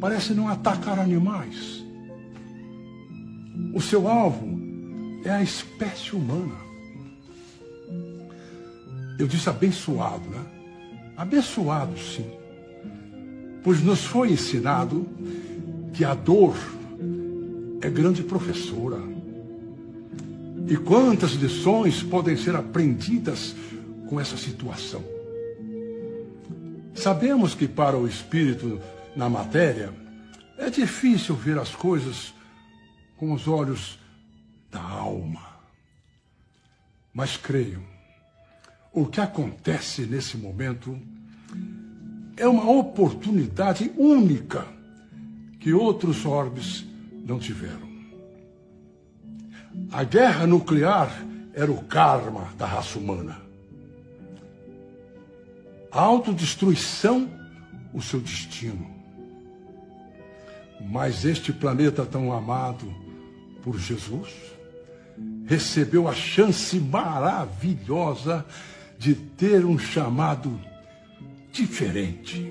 parece 0.00 0.32
não 0.32 0.46
atacar 0.46 1.00
animais. 1.00 1.84
O 3.74 3.80
seu 3.80 4.06
alvo 4.06 4.60
é 5.24 5.30
a 5.30 5.42
espécie 5.42 6.14
humana. 6.14 6.54
Eu 9.18 9.26
disse 9.26 9.50
abençoado, 9.50 10.28
né? 10.30 10.46
Abençoado, 11.16 11.98
sim. 11.98 12.30
Pois 13.64 13.82
nos 13.82 14.04
foi 14.04 14.32
ensinado 14.32 15.06
que 15.92 16.04
a 16.04 16.14
dor 16.14 16.56
é 17.82 17.90
grande 17.90 18.22
professora. 18.22 18.98
E 20.66 20.76
quantas 20.76 21.32
lições 21.32 22.02
podem 22.02 22.36
ser 22.36 22.54
aprendidas 22.54 23.54
com 24.08 24.20
essa 24.20 24.36
situação? 24.36 25.04
Sabemos 26.94 27.54
que 27.54 27.66
para 27.66 27.96
o 27.96 28.06
espírito 28.06 28.80
na 29.16 29.28
matéria 29.28 29.92
é 30.58 30.68
difícil 30.70 31.34
ver 31.34 31.58
as 31.58 31.74
coisas 31.74 32.34
com 33.16 33.32
os 33.32 33.48
olhos 33.48 33.98
da 34.70 34.80
alma. 34.82 35.48
Mas 37.12 37.36
creio 37.36 37.82
o 38.92 39.06
que 39.06 39.20
acontece 39.20 40.02
nesse 40.02 40.36
momento 40.36 40.98
é 42.36 42.46
uma 42.48 42.68
oportunidade 42.70 43.90
única 43.96 44.66
que 45.60 45.72
outros 45.72 46.24
orbes 46.24 46.84
não 47.24 47.38
tiveram. 47.38 47.89
A 49.92 50.04
guerra 50.04 50.46
nuclear 50.46 51.10
era 51.54 51.70
o 51.70 51.82
karma 51.84 52.48
da 52.56 52.66
raça 52.66 52.98
humana. 52.98 53.40
A 55.90 56.00
autodestruição, 56.00 57.28
o 57.92 58.00
seu 58.00 58.20
destino. 58.20 58.88
Mas 60.80 61.24
este 61.24 61.52
planeta 61.52 62.06
tão 62.06 62.32
amado 62.32 62.92
por 63.62 63.78
Jesus 63.78 64.30
recebeu 65.46 66.08
a 66.08 66.14
chance 66.14 66.78
maravilhosa 66.78 68.46
de 68.98 69.14
ter 69.14 69.64
um 69.64 69.78
chamado 69.78 70.60
diferente. 71.52 72.50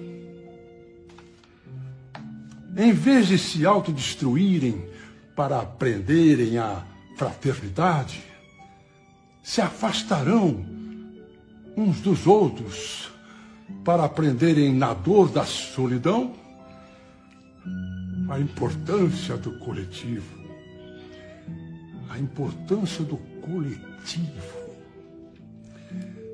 Em 2.75 2.91
vez 2.91 3.27
de 3.27 3.37
se 3.37 3.65
autodestruírem 3.65 4.87
para 5.35 5.61
aprenderem 5.61 6.57
a 6.57 6.83
fraternidade, 7.19 8.23
se 9.43 9.59
afastarão 9.59 10.65
uns 11.75 11.99
dos 11.99 12.25
outros 12.25 13.11
para 13.83 14.05
aprenderem 14.05 14.73
na 14.73 14.93
dor 14.93 15.29
da 15.29 15.43
solidão 15.43 16.33
a 18.29 18.39
importância 18.39 19.35
do 19.35 19.59
coletivo, 19.59 20.39
a 22.09 22.17
importância 22.17 23.03
do 23.03 23.17
coletivo 23.17 24.59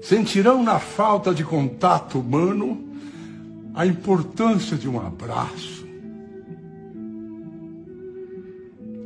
sentirão 0.03 0.61
na 0.61 0.77
falta 0.77 1.33
de 1.33 1.43
contato 1.43 2.19
humano 2.19 2.95
a 3.73 3.87
importância 3.87 4.77
de 4.77 4.87
um 4.87 4.99
abraço. 4.99 5.84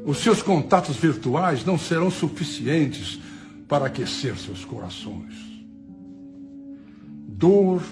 Os 0.09 0.17
seus 0.17 0.41
contatos 0.41 0.95
virtuais 0.95 1.63
não 1.63 1.77
serão 1.77 2.09
suficientes 2.09 3.19
para 3.67 3.85
aquecer 3.85 4.35
seus 4.37 4.65
corações. 4.65 5.35
Dor, 7.27 7.83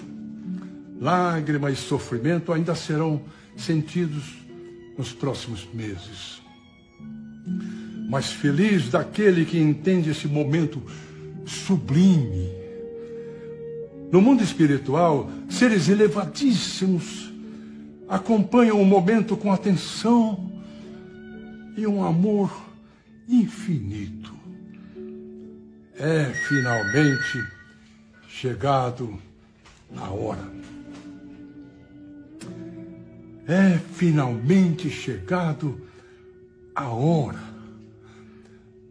lágrima 1.00 1.70
e 1.70 1.76
sofrimento 1.76 2.52
ainda 2.52 2.74
serão 2.74 3.22
sentidos 3.56 4.24
nos 4.98 5.12
próximos 5.12 5.64
meses. 5.72 6.42
Mas 8.10 8.32
feliz 8.32 8.88
daquele 8.88 9.44
que 9.44 9.56
entende 9.56 10.10
esse 10.10 10.26
momento 10.26 10.82
sublime 11.46 12.50
no 14.10 14.20
mundo 14.20 14.42
espiritual, 14.42 15.30
seres 15.48 15.88
elevadíssimos 15.88 17.32
acompanham 18.08 18.82
o 18.82 18.84
momento 18.84 19.36
com 19.36 19.52
atenção 19.52 20.57
e 21.78 21.86
um 21.86 22.04
amor 22.04 22.50
infinito. 23.28 24.34
É 25.94 26.24
finalmente 26.48 27.46
chegado 28.28 29.16
a 29.96 30.10
hora. 30.10 30.44
É 33.46 33.78
finalmente 33.94 34.90
chegado 34.90 35.80
a 36.74 36.88
hora. 36.88 37.42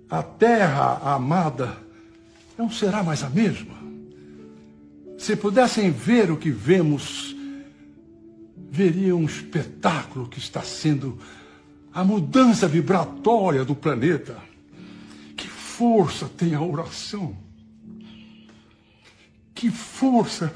A 0.09 0.23
terra 0.23 1.13
amada 1.13 1.77
não 2.57 2.71
será 2.71 3.03
mais 3.03 3.21
a 3.21 3.29
mesma. 3.29 3.75
Se 5.17 5.35
pudessem 5.35 5.91
ver 5.91 6.31
o 6.31 6.37
que 6.37 6.51
vemos, 6.51 7.35
veriam 8.71 9.19
um 9.19 9.25
espetáculo 9.25 10.29
que 10.29 10.39
está 10.39 10.61
sendo 10.61 11.19
a 11.97 12.03
mudança 12.03 12.67
vibratória 12.67 13.65
do 13.65 13.75
planeta. 13.75 14.37
Que 15.35 15.47
força 15.47 16.27
tem 16.27 16.53
a 16.53 16.61
oração! 16.61 17.47
que 19.57 19.71
força 19.71 20.53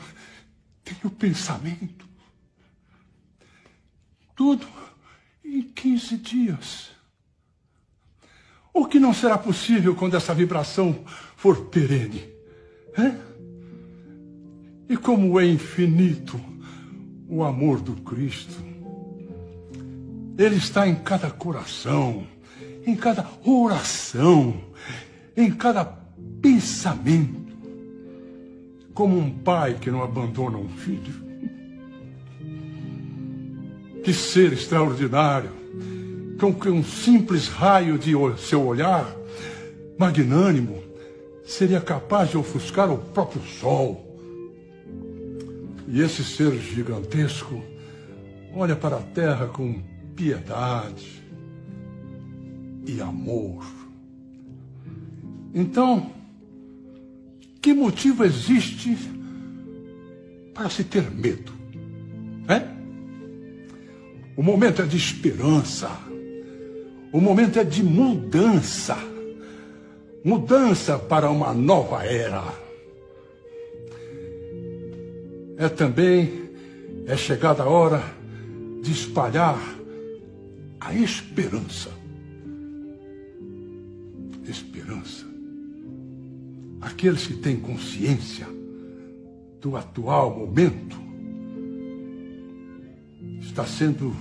tem 0.84 0.96
o 1.04 1.10
pensamento. 1.10 2.08
Tudo 4.36 4.68
em 5.44 5.64
15 5.64 6.18
dias. 6.18 6.92
O 8.72 8.86
que 8.86 9.00
não 9.00 9.12
será 9.12 9.40
possível 9.40 9.96
quando 9.96 10.16
essa 10.16 10.36
vibração 10.36 11.04
for 11.36 11.66
perene? 11.66 12.30
É? 12.96 13.16
E 14.88 14.96
como 14.96 15.40
é 15.40 15.48
infinito 15.48 16.40
o 17.28 17.44
amor 17.44 17.82
do 17.82 17.96
Cristo. 18.04 18.71
Ele 20.42 20.56
está 20.56 20.88
em 20.88 20.96
cada 20.96 21.30
coração, 21.30 22.26
em 22.84 22.96
cada 22.96 23.28
oração, 23.46 24.56
em 25.38 25.52
cada 25.52 25.86
pensamento. 26.42 27.52
Como 28.92 29.20
um 29.20 29.30
pai 29.30 29.78
que 29.80 29.92
não 29.92 30.02
abandona 30.02 30.58
um 30.58 30.68
filho. 30.68 31.14
Que 34.04 34.12
ser 34.12 34.52
extraordinário 34.54 35.52
com 36.40 36.52
que 36.52 36.70
um 36.70 36.84
simples 36.84 37.48
raio 37.48 38.00
de 38.00 38.14
seu 38.40 38.66
olhar 38.66 39.16
magnânimo 39.96 40.82
seria 41.46 41.80
capaz 41.80 42.32
de 42.32 42.38
ofuscar 42.38 42.92
o 42.92 42.98
próprio 42.98 43.44
sol. 43.44 44.18
E 45.88 46.02
esse 46.02 46.24
ser 46.24 46.54
gigantesco 46.58 47.62
olha 48.56 48.76
para 48.76 48.98
a 48.98 49.02
terra 49.02 49.46
com 49.46 49.91
piedade 50.16 51.24
e 52.86 53.02
amor. 53.02 53.66
Então, 55.54 56.12
que 57.62 57.74
motivo 57.74 58.24
existe 58.24 58.98
para 60.54 60.70
se 60.70 60.84
ter 60.84 61.10
medo? 61.12 61.52
É? 62.48 62.68
O 64.36 64.44
momento 64.44 64.82
é 64.82 64.86
de 64.86 64.98
esperança 64.98 65.90
o 67.12 67.20
momento 67.20 67.60
é 67.60 67.64
de 67.64 67.84
mudança. 67.84 68.98
Mudança 70.24 70.98
para 70.98 71.30
uma 71.30 71.54
nova 71.54 72.06
era. 72.06 72.44
É 75.58 75.68
também 75.68 76.50
é 77.06 77.18
chegada 77.18 77.64
a 77.64 77.68
hora 77.70 78.02
de 78.82 78.92
espalhar 78.92 79.60
a 80.82 80.94
esperança. 80.96 81.92
Esperança. 84.44 85.26
Aqueles 86.82 87.28
que 87.28 87.36
têm 87.36 87.60
consciência 87.60 88.48
do 89.62 89.78
atual 89.78 90.36
momento 90.36 91.00
está 93.40 93.66
sendo 93.66 94.14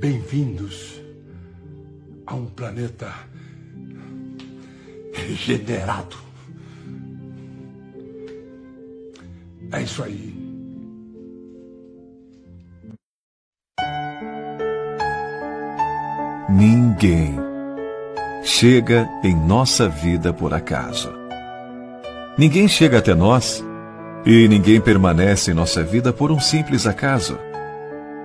Bem-vindos 0.00 1.02
a 2.24 2.32
um 2.36 2.46
planeta 2.46 3.12
regenerado. 5.12 6.16
É 9.72 9.82
isso 9.82 10.04
aí. 10.04 10.37
Ninguém 16.58 17.36
chega 18.42 19.08
em 19.22 19.32
nossa 19.32 19.88
vida 19.88 20.32
por 20.32 20.52
acaso. 20.52 21.08
Ninguém 22.36 22.66
chega 22.66 22.98
até 22.98 23.14
nós 23.14 23.64
e 24.26 24.48
ninguém 24.48 24.80
permanece 24.80 25.52
em 25.52 25.54
nossa 25.54 25.84
vida 25.84 26.12
por 26.12 26.32
um 26.32 26.40
simples 26.40 26.84
acaso. 26.84 27.38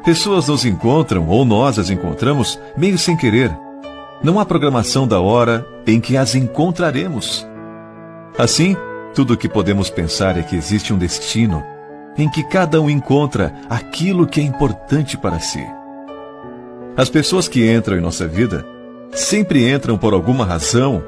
Pessoas 0.04 0.48
nos 0.48 0.66
encontram 0.66 1.28
ou 1.28 1.46
nós 1.46 1.78
as 1.78 1.92
encontramos 1.92 2.60
meio 2.76 2.98
sem 2.98 3.16
querer. 3.16 3.56
Não 4.24 4.40
há 4.40 4.46
programação 4.48 5.08
da 5.08 5.22
hora 5.22 5.64
em 5.86 6.02
que 6.02 6.18
as 6.18 6.34
encontraremos. 6.34 7.48
Assim, 8.36 8.76
tudo 9.14 9.36
o 9.36 9.38
que 9.38 9.48
podemos 9.48 9.92
pensar 9.92 10.40
é 10.40 10.42
que 10.42 10.56
existe 10.56 10.92
um 10.92 10.98
destino 10.98 11.64
em 12.18 12.28
que 12.28 12.44
cada 12.46 12.82
um 12.82 12.90
encontra 12.90 13.54
aquilo 13.70 14.26
que 14.26 14.42
é 14.42 14.44
importante 14.44 15.20
para 15.20 15.40
si. 15.40 15.64
As 16.96 17.10
pessoas 17.10 17.48
que 17.48 17.72
entram 17.72 17.98
em 17.98 18.02
nossa 18.02 18.28
vida 18.28 18.66
sempre 19.12 19.72
entram 19.72 19.98
por 19.98 20.14
alguma 20.14 20.46
razão, 20.46 21.04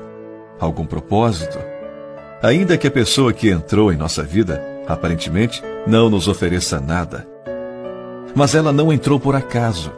algum 0.60 0.86
propósito. 0.86 1.58
Ainda 2.42 2.78
que 2.78 2.88
a 2.88 2.92
pessoa 2.92 3.34
que 3.34 3.50
entrou 3.50 3.92
em 3.92 3.98
nossa 3.98 4.24
vida, 4.24 4.62
aparentemente, 4.88 5.64
não 5.88 6.10
nos 6.10 6.28
ofereça 6.28 6.80
nada 6.80 7.36
mas 8.36 8.54
ela 8.54 8.74
não 8.74 8.92
entrou 8.92 9.18
por 9.18 9.34
acaso. 9.34 9.92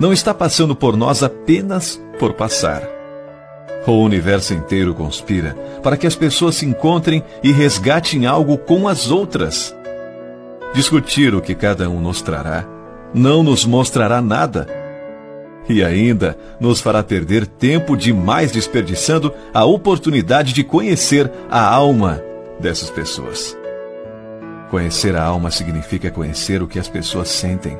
Não 0.00 0.12
está 0.12 0.32
passando 0.32 0.74
por 0.74 0.96
nós 0.96 1.22
apenas 1.22 2.00
por 2.18 2.32
passar. 2.32 2.82
O 3.86 3.92
universo 3.92 4.54
inteiro 4.54 4.94
conspira 4.94 5.54
para 5.82 5.96
que 5.96 6.06
as 6.06 6.16
pessoas 6.16 6.56
se 6.56 6.66
encontrem 6.66 7.22
e 7.42 7.52
resgatem 7.52 8.24
algo 8.24 8.56
com 8.56 8.88
as 8.88 9.10
outras. 9.10 9.76
Discutir 10.72 11.34
o 11.34 11.42
que 11.42 11.54
cada 11.54 11.90
um 11.90 12.00
nos 12.00 12.22
trará 12.22 12.66
não 13.14 13.42
nos 13.42 13.64
mostrará 13.64 14.20
nada. 14.20 14.66
E 15.68 15.84
ainda 15.84 16.36
nos 16.58 16.80
fará 16.80 17.02
perder 17.02 17.46
tempo 17.46 17.96
demais 17.96 18.50
desperdiçando 18.50 19.32
a 19.54 19.64
oportunidade 19.64 20.52
de 20.52 20.64
conhecer 20.64 21.30
a 21.48 21.62
alma 21.62 22.22
dessas 22.58 22.90
pessoas. 22.90 23.56
Conhecer 24.70 25.16
a 25.16 25.22
alma 25.22 25.50
significa 25.50 26.10
conhecer 26.10 26.62
o 26.62 26.68
que 26.68 26.78
as 26.78 26.88
pessoas 26.88 27.28
sentem, 27.28 27.78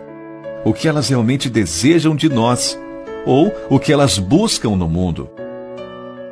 o 0.65 0.73
que 0.73 0.89
elas 0.89 1.09
realmente 1.09 1.49
desejam 1.49 2.15
de 2.15 2.29
nós 2.29 2.79
ou 3.25 3.55
o 3.69 3.79
que 3.79 3.93
elas 3.93 4.19
buscam 4.19 4.77
no 4.77 4.89
mundo. 4.89 5.31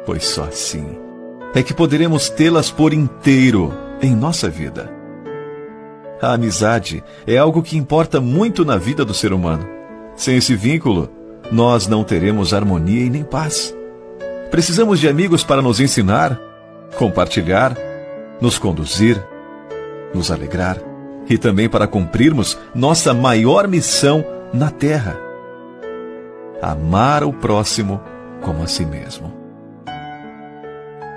Pois 0.04 0.24
só 0.24 0.44
assim 0.44 0.86
é 1.54 1.62
que 1.62 1.74
poderemos 1.74 2.28
tê-las 2.28 2.70
por 2.70 2.92
inteiro 2.92 3.72
em 4.02 4.14
nossa 4.14 4.48
vida. 4.48 4.97
A 6.20 6.32
amizade 6.32 7.02
é 7.26 7.36
algo 7.36 7.62
que 7.62 7.76
importa 7.76 8.20
muito 8.20 8.64
na 8.64 8.76
vida 8.76 9.04
do 9.04 9.14
ser 9.14 9.32
humano. 9.32 9.64
Sem 10.16 10.36
esse 10.36 10.56
vínculo, 10.56 11.08
nós 11.52 11.86
não 11.86 12.02
teremos 12.02 12.52
harmonia 12.52 13.04
e 13.04 13.10
nem 13.10 13.22
paz. 13.22 13.74
Precisamos 14.50 14.98
de 14.98 15.08
amigos 15.08 15.44
para 15.44 15.62
nos 15.62 15.78
ensinar, 15.78 16.38
compartilhar, 16.96 17.76
nos 18.40 18.58
conduzir, 18.58 19.22
nos 20.12 20.30
alegrar 20.30 20.78
e 21.28 21.38
também 21.38 21.68
para 21.68 21.86
cumprirmos 21.86 22.58
nossa 22.74 23.14
maior 23.14 23.68
missão 23.68 24.24
na 24.52 24.70
terra: 24.70 25.16
amar 26.60 27.22
o 27.22 27.32
próximo 27.32 28.00
como 28.42 28.64
a 28.64 28.66
si 28.66 28.84
mesmo. 28.84 29.32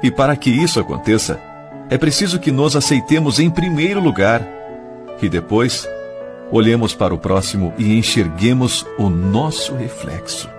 E 0.04 0.12
para 0.12 0.36
que 0.36 0.52
isso 0.52 0.80
aconteça, 0.80 1.40
é 1.90 1.98
preciso 1.98 2.40
que 2.40 2.52
nos 2.52 2.76
aceitemos 2.76 3.40
em 3.40 3.50
primeiro 3.50 4.00
lugar 4.00 4.61
e 5.26 5.30
depois 5.30 5.88
olhemos 6.52 6.94
para 6.94 7.14
o 7.14 7.18
próximo 7.18 7.74
e 7.78 7.98
enxerguemos 7.98 8.86
o 8.98 9.10
nosso 9.10 9.76
reflexo. 9.76 10.50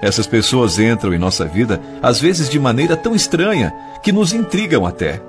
Essas 0.00 0.26
pessoas 0.26 0.78
entram 0.78 1.12
em 1.12 1.18
nossa 1.18 1.44
vida, 1.44 1.80
às 2.00 2.20
vezes 2.20 2.48
de 2.48 2.58
maneira 2.58 2.96
tão 2.96 3.14
estranha, 3.14 3.74
que 4.02 4.12
nos 4.12 4.32
intrigam 4.32 4.86
até 4.86 5.20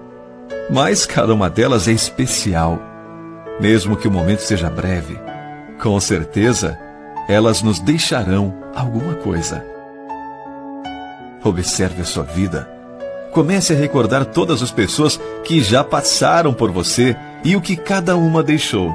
mas 0.70 1.06
cada 1.06 1.34
uma 1.34 1.50
delas 1.50 1.88
é 1.88 1.92
especial. 1.92 2.80
Mesmo 3.60 3.98
que 3.98 4.08
o 4.08 4.12
momento 4.12 4.42
seja 4.42 4.70
breve, 4.70 5.20
com 5.82 6.00
certeza 6.00 6.78
elas 7.28 7.62
nos 7.62 7.80
deixarão 7.80 8.56
alguma 8.76 9.16
coisa. 9.16 9.64
Observe 11.44 12.02
a 12.02 12.06
sua 12.06 12.24
vida. 12.24 12.70
Comece 13.32 13.74
a 13.74 13.76
recordar 13.76 14.26
todas 14.26 14.64
as 14.64 14.72
pessoas 14.72 15.20
que 15.44 15.62
já 15.62 15.84
passaram 15.84 16.54
por 16.54 16.72
você 16.72 17.16
e 17.44 17.56
o 17.56 17.62
que 17.62 17.76
cada 17.76 18.16
uma 18.18 18.44
deixou. 18.44 18.94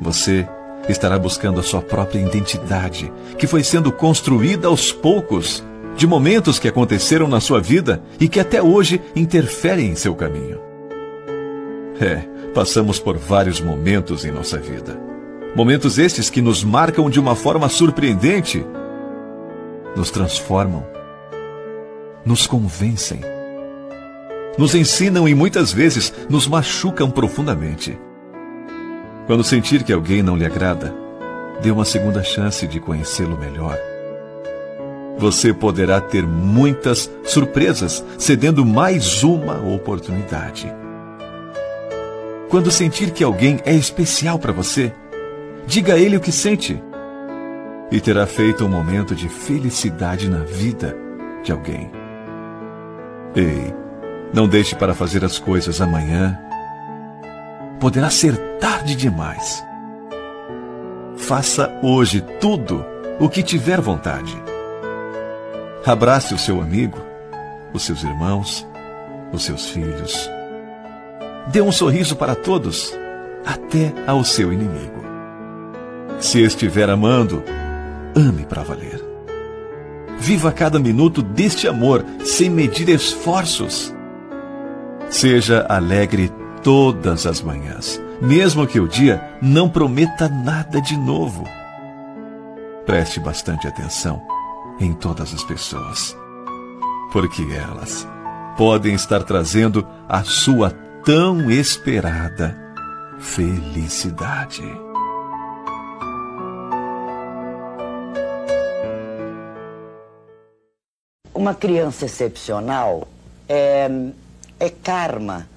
Você 0.00 0.48
estará 0.88 1.18
buscando 1.18 1.60
a 1.60 1.62
sua 1.62 1.82
própria 1.82 2.20
identidade, 2.20 3.12
que 3.38 3.46
foi 3.46 3.62
sendo 3.62 3.92
construída 3.92 4.68
aos 4.68 4.92
poucos 4.92 5.64
de 5.96 6.06
momentos 6.06 6.58
que 6.58 6.68
aconteceram 6.68 7.26
na 7.26 7.40
sua 7.40 7.60
vida 7.60 8.02
e 8.20 8.28
que 8.28 8.38
até 8.38 8.62
hoje 8.62 9.00
interferem 9.16 9.90
em 9.90 9.96
seu 9.96 10.14
caminho. 10.14 10.60
É, 12.00 12.22
passamos 12.54 13.00
por 13.00 13.16
vários 13.18 13.60
momentos 13.60 14.24
em 14.24 14.30
nossa 14.30 14.58
vida. 14.58 14.96
Momentos 15.56 15.98
estes 15.98 16.30
que 16.30 16.40
nos 16.40 16.62
marcam 16.62 17.10
de 17.10 17.18
uma 17.18 17.34
forma 17.34 17.68
surpreendente, 17.68 18.64
nos 19.96 20.10
transformam, 20.10 20.86
nos 22.24 22.46
convencem, 22.46 23.20
nos 24.58 24.74
ensinam 24.74 25.28
e 25.28 25.34
muitas 25.34 25.72
vezes 25.72 26.12
nos 26.28 26.46
machucam 26.46 27.10
profundamente. 27.10 27.98
Quando 29.26 29.44
sentir 29.44 29.84
que 29.84 29.92
alguém 29.92 30.22
não 30.22 30.36
lhe 30.36 30.44
agrada, 30.44 30.94
dê 31.62 31.70
uma 31.70 31.84
segunda 31.84 32.22
chance 32.22 32.66
de 32.66 32.80
conhecê-lo 32.80 33.38
melhor 33.38 33.78
você 35.18 35.52
poderá 35.52 36.00
ter 36.00 36.24
muitas 36.24 37.10
surpresas, 37.24 38.04
cedendo 38.16 38.64
mais 38.64 39.24
uma 39.24 39.58
oportunidade. 39.74 40.72
Quando 42.48 42.70
sentir 42.70 43.10
que 43.10 43.24
alguém 43.24 43.60
é 43.66 43.74
especial 43.74 44.38
para 44.38 44.52
você, 44.52 44.92
diga 45.66 45.94
a 45.94 45.98
ele 45.98 46.16
o 46.16 46.20
que 46.20 46.32
sente 46.32 46.80
e 47.90 48.00
terá 48.00 48.26
feito 48.26 48.64
um 48.64 48.68
momento 48.68 49.14
de 49.14 49.28
felicidade 49.28 50.30
na 50.30 50.38
vida 50.38 50.96
de 51.42 51.50
alguém. 51.50 51.90
Ei, 53.34 53.74
não 54.32 54.46
deixe 54.46 54.74
para 54.74 54.94
fazer 54.94 55.24
as 55.24 55.38
coisas 55.38 55.80
amanhã. 55.80 56.38
Poderá 57.80 58.10
ser 58.10 58.36
tarde 58.58 58.94
demais. 58.94 59.64
Faça 61.16 61.78
hoje 61.82 62.20
tudo 62.40 62.84
o 63.18 63.28
que 63.28 63.42
tiver 63.42 63.80
vontade. 63.80 64.36
Abrace 65.84 66.34
o 66.34 66.38
seu 66.38 66.60
amigo, 66.60 66.98
os 67.72 67.82
seus 67.84 68.02
irmãos, 68.02 68.66
os 69.32 69.44
seus 69.44 69.70
filhos. 69.70 70.28
Dê 71.48 71.62
um 71.62 71.72
sorriso 71.72 72.14
para 72.14 72.34
todos, 72.34 72.94
até 73.44 73.92
ao 74.06 74.22
seu 74.22 74.52
inimigo. 74.52 75.02
Se 76.20 76.42
estiver 76.42 76.90
amando, 76.90 77.42
ame 78.14 78.44
para 78.44 78.62
valer. 78.62 79.02
Viva 80.18 80.52
cada 80.52 80.78
minuto 80.78 81.22
deste 81.22 81.68
amor 81.68 82.04
sem 82.24 82.50
medir 82.50 82.88
esforços. 82.88 83.94
Seja 85.10 85.64
alegre 85.68 86.30
todas 86.62 87.26
as 87.26 87.40
manhãs, 87.40 88.00
mesmo 88.20 88.66
que 88.66 88.78
o 88.78 88.86
dia 88.86 89.38
não 89.40 89.68
prometa 89.68 90.28
nada 90.28 90.82
de 90.82 90.96
novo. 90.96 91.44
Preste 92.84 93.18
bastante 93.18 93.66
atenção 93.66 94.20
em 94.78 94.92
todas 94.92 95.32
as 95.32 95.42
pessoas, 95.42 96.16
porque 97.10 97.42
elas 97.42 98.06
podem 98.56 98.94
estar 98.94 99.22
trazendo 99.22 99.86
a 100.06 100.22
sua 100.24 100.70
tão 101.04 101.50
esperada 101.50 102.56
felicidade. 103.18 104.62
Uma 111.32 111.54
criança 111.54 112.04
excepcional 112.04 113.08
é, 113.48 113.88
é 114.58 114.70
karma, 114.70 115.48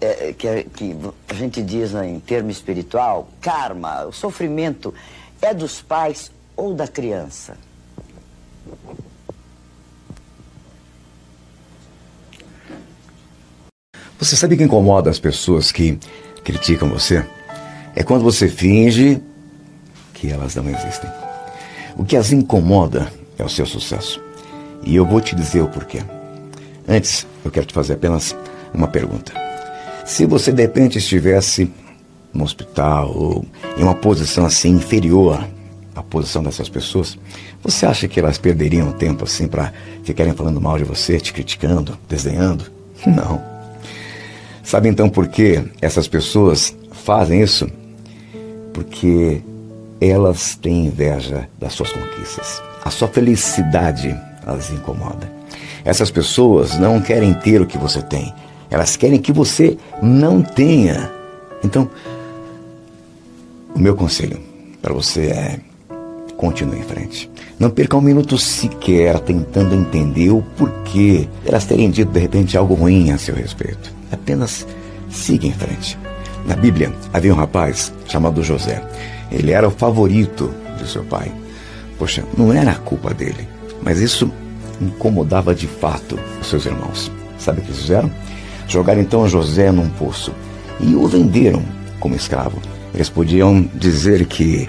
é, 0.00 0.32
que, 0.32 0.64
que 0.64 0.96
a 1.28 1.34
gente 1.34 1.62
diz 1.62 1.94
em 1.94 2.18
termo 2.20 2.50
espiritual, 2.50 3.28
karma, 3.40 4.04
o 4.06 4.12
sofrimento 4.12 4.92
é 5.40 5.54
dos 5.54 5.80
pais 5.80 6.30
ou 6.56 6.74
da 6.74 6.86
criança? 6.86 7.56
Você 14.18 14.36
sabe 14.36 14.56
que 14.56 14.62
incomoda 14.62 15.10
as 15.10 15.18
pessoas 15.18 15.72
que 15.72 15.98
criticam 16.44 16.88
você? 16.88 17.26
É 17.94 18.02
quando 18.02 18.22
você 18.22 18.48
finge 18.48 19.20
que 20.14 20.30
elas 20.30 20.54
não 20.54 20.68
existem. 20.68 21.10
O 21.96 22.04
que 22.04 22.16
as 22.16 22.32
incomoda 22.32 23.12
é 23.36 23.44
o 23.44 23.48
seu 23.48 23.66
sucesso. 23.66 24.22
E 24.84 24.94
eu 24.94 25.04
vou 25.04 25.20
te 25.20 25.34
dizer 25.34 25.60
o 25.62 25.68
porquê. 25.68 26.02
Antes, 26.86 27.26
eu 27.44 27.50
quero 27.50 27.66
te 27.66 27.74
fazer 27.74 27.94
apenas 27.94 28.36
uma 28.72 28.88
pergunta. 28.88 29.32
Se 30.04 30.26
você 30.26 30.52
de 30.52 30.62
repente 30.62 30.98
estivesse 30.98 31.70
no 32.32 32.44
hospital 32.44 33.12
ou 33.14 33.44
em 33.76 33.82
uma 33.82 33.94
posição 33.94 34.44
assim 34.44 34.70
inferior 34.70 35.46
à 35.94 36.02
posição 36.02 36.42
dessas 36.42 36.68
pessoas, 36.68 37.18
você 37.62 37.86
acha 37.86 38.08
que 38.08 38.18
elas 38.18 38.38
perderiam 38.38 38.90
tempo 38.92 39.24
assim 39.24 39.46
para 39.46 39.72
ficarem 40.02 40.32
falando 40.32 40.60
mal 40.60 40.78
de 40.78 40.84
você, 40.84 41.20
te 41.20 41.32
criticando, 41.32 41.96
desdenhando? 42.08 42.64
Não. 43.06 43.42
Sabe 44.62 44.88
então 44.88 45.08
por 45.08 45.28
que 45.28 45.62
essas 45.80 46.08
pessoas 46.08 46.74
fazem 46.90 47.42
isso? 47.42 47.68
Porque 48.72 49.42
elas 50.00 50.56
têm 50.56 50.86
inveja 50.86 51.48
das 51.58 51.74
suas 51.74 51.92
conquistas. 51.92 52.60
A 52.84 52.90
sua 52.90 53.06
felicidade 53.06 54.16
as 54.46 54.70
incomoda. 54.70 55.41
Essas 55.84 56.10
pessoas 56.10 56.78
não 56.78 57.00
querem 57.00 57.34
ter 57.34 57.60
o 57.60 57.66
que 57.66 57.78
você 57.78 58.00
tem. 58.00 58.32
Elas 58.70 58.96
querem 58.96 59.20
que 59.20 59.32
você 59.32 59.76
não 60.02 60.42
tenha. 60.42 61.10
Então, 61.62 61.90
o 63.74 63.78
meu 63.78 63.94
conselho 63.94 64.40
para 64.80 64.92
você 64.92 65.26
é 65.26 65.60
continue 66.36 66.80
em 66.80 66.82
frente. 66.82 67.30
Não 67.56 67.70
perca 67.70 67.96
um 67.96 68.00
minuto 68.00 68.36
sequer 68.36 69.20
tentando 69.20 69.76
entender 69.76 70.30
o 70.30 70.42
porquê 70.56 71.28
elas 71.46 71.64
terem 71.64 71.88
dito 71.88 72.10
de 72.10 72.18
repente 72.18 72.58
algo 72.58 72.74
ruim 72.74 73.12
a 73.12 73.18
seu 73.18 73.34
respeito. 73.34 73.92
Apenas 74.10 74.66
siga 75.08 75.46
em 75.46 75.52
frente. 75.52 75.96
Na 76.44 76.56
Bíblia 76.56 76.92
havia 77.12 77.32
um 77.32 77.36
rapaz 77.36 77.92
chamado 78.08 78.42
José. 78.42 78.82
Ele 79.30 79.52
era 79.52 79.68
o 79.68 79.70
favorito 79.70 80.52
de 80.76 80.90
seu 80.90 81.04
pai. 81.04 81.30
Poxa, 81.96 82.24
não 82.36 82.52
era 82.52 82.72
a 82.72 82.78
culpa 82.78 83.14
dele, 83.14 83.46
mas 83.80 84.00
isso 84.00 84.28
incomodava 84.80 85.54
de 85.54 85.66
fato 85.66 86.18
os 86.40 86.46
seus 86.46 86.66
irmãos. 86.66 87.10
Sabe 87.38 87.60
o 87.60 87.64
que 87.64 87.72
fizeram? 87.72 88.10
Jogaram 88.68 89.00
então 89.00 89.28
José 89.28 89.70
num 89.70 89.88
poço 89.88 90.32
e 90.80 90.94
o 90.94 91.06
venderam 91.06 91.62
como 91.98 92.14
escravo. 92.14 92.60
Eles 92.94 93.08
podiam 93.08 93.62
dizer 93.74 94.26
que 94.26 94.68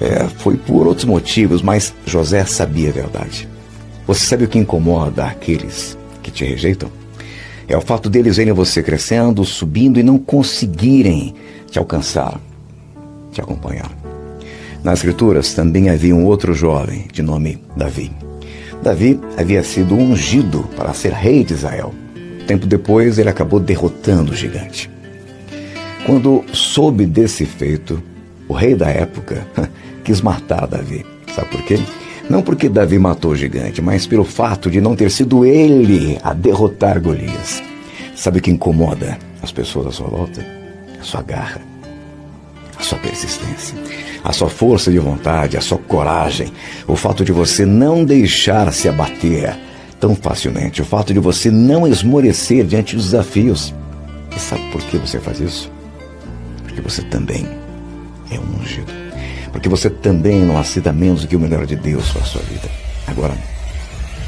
é, 0.00 0.26
foi 0.38 0.56
por 0.56 0.86
outros 0.86 1.04
motivos, 1.04 1.62
mas 1.62 1.94
José 2.04 2.44
sabia 2.44 2.90
a 2.90 2.92
verdade. 2.92 3.48
Você 4.06 4.26
sabe 4.26 4.44
o 4.44 4.48
que 4.48 4.58
incomoda 4.58 5.24
aqueles 5.24 5.96
que 6.22 6.30
te 6.30 6.44
rejeitam? 6.44 6.90
É 7.66 7.76
o 7.76 7.80
fato 7.80 8.10
deles 8.10 8.36
verem 8.36 8.52
você 8.52 8.82
crescendo, 8.82 9.44
subindo 9.44 9.98
e 9.98 10.02
não 10.02 10.18
conseguirem 10.18 11.34
te 11.70 11.78
alcançar, 11.78 12.38
te 13.32 13.40
acompanhar. 13.40 13.90
Nas 14.82 14.98
Escrituras 14.98 15.54
também 15.54 15.88
havia 15.88 16.14
um 16.14 16.26
outro 16.26 16.52
jovem 16.52 17.06
de 17.10 17.22
nome 17.22 17.58
Davi. 17.74 18.23
Davi 18.84 19.18
havia 19.38 19.62
sido 19.62 19.94
ungido 19.94 20.68
para 20.76 20.92
ser 20.92 21.10
rei 21.14 21.42
de 21.42 21.54
Israel. 21.54 21.94
Tempo 22.46 22.66
depois, 22.66 23.18
ele 23.18 23.30
acabou 23.30 23.58
derrotando 23.58 24.32
o 24.32 24.36
gigante. 24.36 24.90
Quando 26.04 26.44
soube 26.52 27.06
desse 27.06 27.46
feito, 27.46 28.02
o 28.46 28.52
rei 28.52 28.74
da 28.74 28.90
época 28.90 29.46
quis 30.04 30.20
matar 30.20 30.66
Davi. 30.66 31.02
Sabe 31.34 31.48
por 31.48 31.62
quê? 31.62 31.80
Não 32.28 32.42
porque 32.42 32.68
Davi 32.68 32.98
matou 32.98 33.30
o 33.30 33.36
gigante, 33.36 33.80
mas 33.80 34.06
pelo 34.06 34.22
fato 34.22 34.70
de 34.70 34.82
não 34.82 34.94
ter 34.94 35.10
sido 35.10 35.46
ele 35.46 36.18
a 36.22 36.34
derrotar 36.34 37.00
Golias. 37.00 37.62
Sabe 38.14 38.38
o 38.38 38.42
que 38.42 38.50
incomoda 38.50 39.18
as 39.42 39.50
pessoas 39.50 39.86
à 39.86 39.92
sua 39.92 40.08
volta? 40.08 40.44
A 41.00 41.02
sua 41.02 41.22
garra, 41.22 41.62
sua 42.84 42.98
persistência, 42.98 43.76
a 44.22 44.32
sua 44.32 44.48
força 44.48 44.90
de 44.90 44.98
vontade, 44.98 45.56
a 45.56 45.60
sua 45.60 45.78
coragem, 45.78 46.52
o 46.86 46.96
fato 46.96 47.24
de 47.24 47.32
você 47.32 47.66
não 47.66 48.04
deixar 48.04 48.72
se 48.72 48.88
abater 48.88 49.56
tão 49.98 50.14
facilmente, 50.14 50.82
o 50.82 50.84
fato 50.84 51.12
de 51.12 51.20
você 51.20 51.50
não 51.50 51.86
esmorecer 51.86 52.64
diante 52.64 52.94
dos 52.94 53.06
desafios. 53.06 53.74
E 54.34 54.38
sabe 54.38 54.62
por 54.70 54.82
que 54.82 54.98
você 54.98 55.18
faz 55.18 55.40
isso? 55.40 55.70
Porque 56.62 56.80
você 56.80 57.02
também 57.02 57.46
é 58.30 58.38
um 58.38 58.60
ungido 58.60 59.04
porque 59.54 59.68
você 59.68 59.88
também 59.88 60.40
não 60.40 60.58
aceita 60.58 60.92
menos 60.92 61.20
do 61.20 61.28
que 61.28 61.36
o 61.36 61.38
melhor 61.38 61.64
de 61.64 61.76
Deus 61.76 62.10
para 62.10 62.22
a 62.22 62.24
sua 62.24 62.42
vida. 62.42 62.68
Agora, 63.06 63.32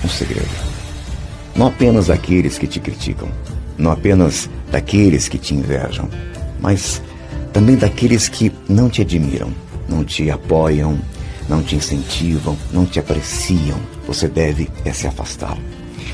um 0.05 0.09
segredo. 0.09 0.47
Não 1.57 1.67
apenas 1.67 2.07
daqueles 2.07 2.57
que 2.57 2.67
te 2.69 2.79
criticam, 2.79 3.29
não 3.77 3.91
apenas 3.91 4.49
daqueles 4.71 5.27
que 5.27 5.37
te 5.37 5.53
invejam, 5.53 6.09
mas 6.61 7.03
também 7.53 7.77
daqueles 7.77 8.29
que 8.29 8.53
não 8.69 8.89
te 8.89 9.03
admiram, 9.03 9.51
não 9.89 10.05
te 10.05 10.31
apoiam, 10.31 10.99
não 11.49 11.63
te 11.63 11.77
incentivam, 11.77 12.57
não 12.73 12.85
te 12.85 12.99
apreciam. 12.99 13.79
Você 14.07 14.29
deve 14.29 14.69
é 14.85 14.93
se 14.93 15.07
afastar. 15.07 15.57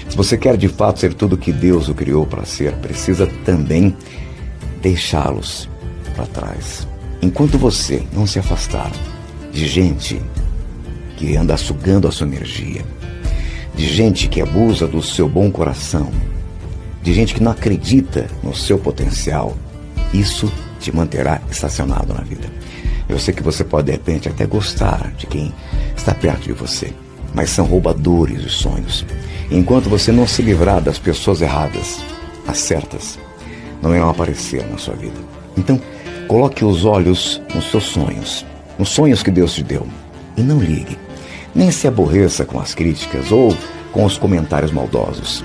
Se 0.09 0.17
você 0.17 0.37
quer 0.37 0.57
de 0.57 0.69
fato 0.69 1.01
ser 1.01 1.15
tudo 1.15 1.35
o 1.35 1.39
que 1.39 1.53
Deus 1.53 1.89
o 1.89 1.95
criou 1.95 2.27
para 2.27 2.45
ser, 2.45 2.73
precisa 2.75 3.27
também 3.45 3.97
deixá-los 4.83 5.69
para 6.15 6.27
trás. 6.27 6.87
Enquanto 7.23 7.57
você 7.57 8.03
não 8.13 8.27
se 8.27 8.39
afastar 8.39 8.91
de 9.53 9.67
gente 9.67 10.21
que 11.17 11.37
anda 11.37 11.57
sugando 11.57 12.09
a 12.09 12.13
sua 12.13 12.27
energia, 12.27 12.85
de 13.75 13.87
gente 13.87 14.29
que 14.29 14.41
abusa 14.41 14.87
do 14.87 15.03
seu 15.03 15.29
bom 15.29 15.51
coração, 15.51 16.11
de 17.03 17.13
gente 17.15 17.35
que 17.35 17.43
não 17.43 17.53
acredita 17.53 18.29
no 18.43 18.55
seu 18.55 18.79
potencial, 18.79 19.57
isso 20.13 20.53
te 20.83 20.95
manterá 20.95 21.41
estacionado 21.51 22.13
na 22.13 22.21
vida. 22.23 22.49
Eu 23.09 23.19
sei 23.19 23.33
que 23.33 23.43
você 23.43 23.65
pode 23.65 23.87
de 23.87 23.93
repente 23.93 24.29
até 24.29 24.47
gostar 24.47 25.13
de 25.17 25.27
quem 25.27 25.53
está 25.97 26.15
perto 26.15 26.43
de 26.43 26.53
você, 26.53 26.93
mas 27.35 27.51
são 27.51 27.65
roubadores 27.65 28.43
de 28.43 28.49
sonhos. 28.49 29.05
Enquanto 29.51 29.89
você 29.89 30.13
não 30.13 30.27
se 30.27 30.43
livrar 30.43 30.81
das 30.81 30.99
pessoas 30.99 31.41
erradas, 31.41 32.01
as 32.47 32.59
certas, 32.59 33.19
não 33.81 33.95
irão 33.95 34.11
aparecer 34.11 34.67
na 34.69 34.79
sua 34.79 34.95
vida. 34.95 35.17
Então, 35.57 35.81
Coloque 36.33 36.65
os 36.65 36.87
olhos 36.87 37.43
nos 37.55 37.71
seus 37.71 37.85
sonhos, 37.85 38.47
nos 38.79 38.89
sonhos 38.89 39.23
que 39.23 39.31
Deus 39.31 39.53
te 39.53 39.63
deu. 39.63 39.87
E 40.35 40.41
não 40.41 40.59
ligue. 40.59 40.97
Nem 41.55 41.71
se 41.71 41.87
aborreça 41.87 42.43
com 42.47 42.59
as 42.59 42.75
críticas 42.75 43.31
ou 43.31 43.55
com 43.93 44.03
os 44.07 44.17
comentários 44.17 44.71
maldosos. 44.73 45.45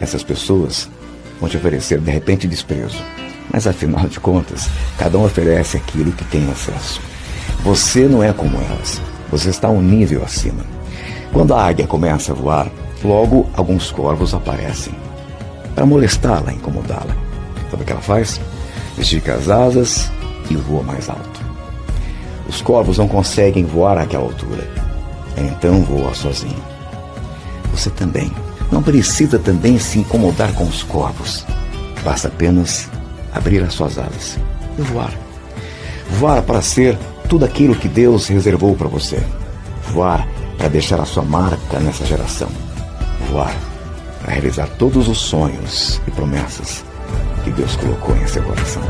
Essas 0.00 0.22
pessoas 0.22 0.88
vão 1.38 1.46
te 1.46 1.58
oferecer 1.58 2.00
de 2.00 2.10
repente 2.10 2.48
desprezo, 2.48 2.96
mas 3.52 3.66
afinal 3.66 4.06
de 4.06 4.20
contas, 4.20 4.68
cada 4.98 5.18
um 5.18 5.24
oferece 5.24 5.76
aquilo 5.76 6.12
que 6.12 6.24
tem 6.24 6.50
acesso. 6.50 7.00
Você 7.62 8.06
não 8.06 8.22
é 8.22 8.32
como 8.32 8.56
elas, 8.58 9.00
você 9.30 9.50
está 9.50 9.68
um 9.68 9.82
nível 9.82 10.22
acima. 10.24 10.64
Quando 11.32 11.54
a 11.54 11.66
águia 11.66 11.86
começa 11.86 12.32
a 12.32 12.34
voar, 12.34 12.68
logo 13.02 13.48
alguns 13.54 13.90
corvos 13.90 14.34
aparecem 14.34 14.94
para 15.74 15.84
molestá-la, 15.84 16.52
incomodá-la. 16.52 17.16
Sabe 17.70 17.82
o 17.82 17.86
que 17.86 17.92
ela 17.92 18.00
faz? 18.00 18.40
Estica 18.96 19.34
as 19.34 19.48
asas 19.48 20.10
e 20.48 20.54
voa 20.54 20.82
mais 20.82 21.08
alto. 21.08 21.40
Os 22.48 22.62
corvos 22.62 22.98
não 22.98 23.08
conseguem 23.08 23.64
voar 23.64 23.98
àquela 23.98 24.24
altura. 24.24 24.68
Então 25.36 25.82
voa 25.82 26.14
sozinho. 26.14 26.62
Você 27.72 27.90
também. 27.90 28.30
Não 28.70 28.82
precisa 28.82 29.38
também 29.38 29.78
se 29.78 29.98
incomodar 29.98 30.52
com 30.52 30.64
os 30.64 30.82
corvos. 30.82 31.44
Basta 32.04 32.28
apenas 32.28 32.88
abrir 33.34 33.62
as 33.62 33.74
suas 33.74 33.98
asas 33.98 34.38
e 34.78 34.82
voar. 34.82 35.12
Voar 36.18 36.42
para 36.42 36.62
ser 36.62 36.96
tudo 37.28 37.44
aquilo 37.44 37.74
que 37.74 37.88
Deus 37.88 38.28
reservou 38.28 38.74
para 38.76 38.88
você. 38.88 39.20
Voar 39.90 40.26
para 40.56 40.68
deixar 40.68 41.00
a 41.00 41.04
sua 41.04 41.24
marca 41.24 41.80
nessa 41.80 42.06
geração. 42.06 42.48
Voar 43.30 43.54
para 44.22 44.32
realizar 44.32 44.68
todos 44.78 45.08
os 45.08 45.18
sonhos 45.18 46.00
e 46.06 46.10
promessas 46.10 46.84
que 47.42 47.50
Deus 47.50 47.76
colocou 47.76 48.16
em 48.16 48.26
seu 48.26 48.42
coração. 48.42 48.82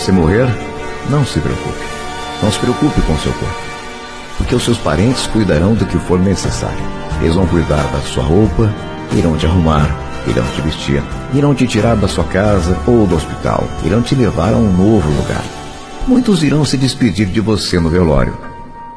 Você 0.00 0.12
morrer, 0.12 0.48
não 1.10 1.26
se 1.26 1.38
preocupe. 1.40 1.84
Não 2.42 2.50
se 2.50 2.58
preocupe 2.58 3.02
com 3.02 3.18
seu 3.18 3.32
corpo, 3.32 3.60
porque 4.38 4.54
os 4.54 4.64
seus 4.64 4.78
parentes 4.78 5.26
cuidarão 5.26 5.74
do 5.74 5.84
que 5.84 5.98
for 5.98 6.18
necessário. 6.18 6.78
Eles 7.20 7.34
vão 7.34 7.46
cuidar 7.46 7.82
da 7.92 8.00
sua 8.00 8.24
roupa, 8.24 8.72
irão 9.12 9.36
te 9.36 9.44
arrumar, 9.44 9.94
irão 10.26 10.42
te 10.54 10.62
vestir, 10.62 11.02
irão 11.34 11.54
te 11.54 11.66
tirar 11.66 11.96
da 11.96 12.08
sua 12.08 12.24
casa 12.24 12.74
ou 12.86 13.06
do 13.06 13.14
hospital, 13.14 13.62
irão 13.84 14.00
te 14.00 14.14
levar 14.14 14.54
a 14.54 14.56
um 14.56 14.72
novo 14.72 15.06
lugar. 15.10 15.44
Muitos 16.08 16.42
irão 16.42 16.64
se 16.64 16.78
despedir 16.78 17.26
de 17.26 17.40
você 17.40 17.78
no 17.78 17.90
velório. 17.90 18.38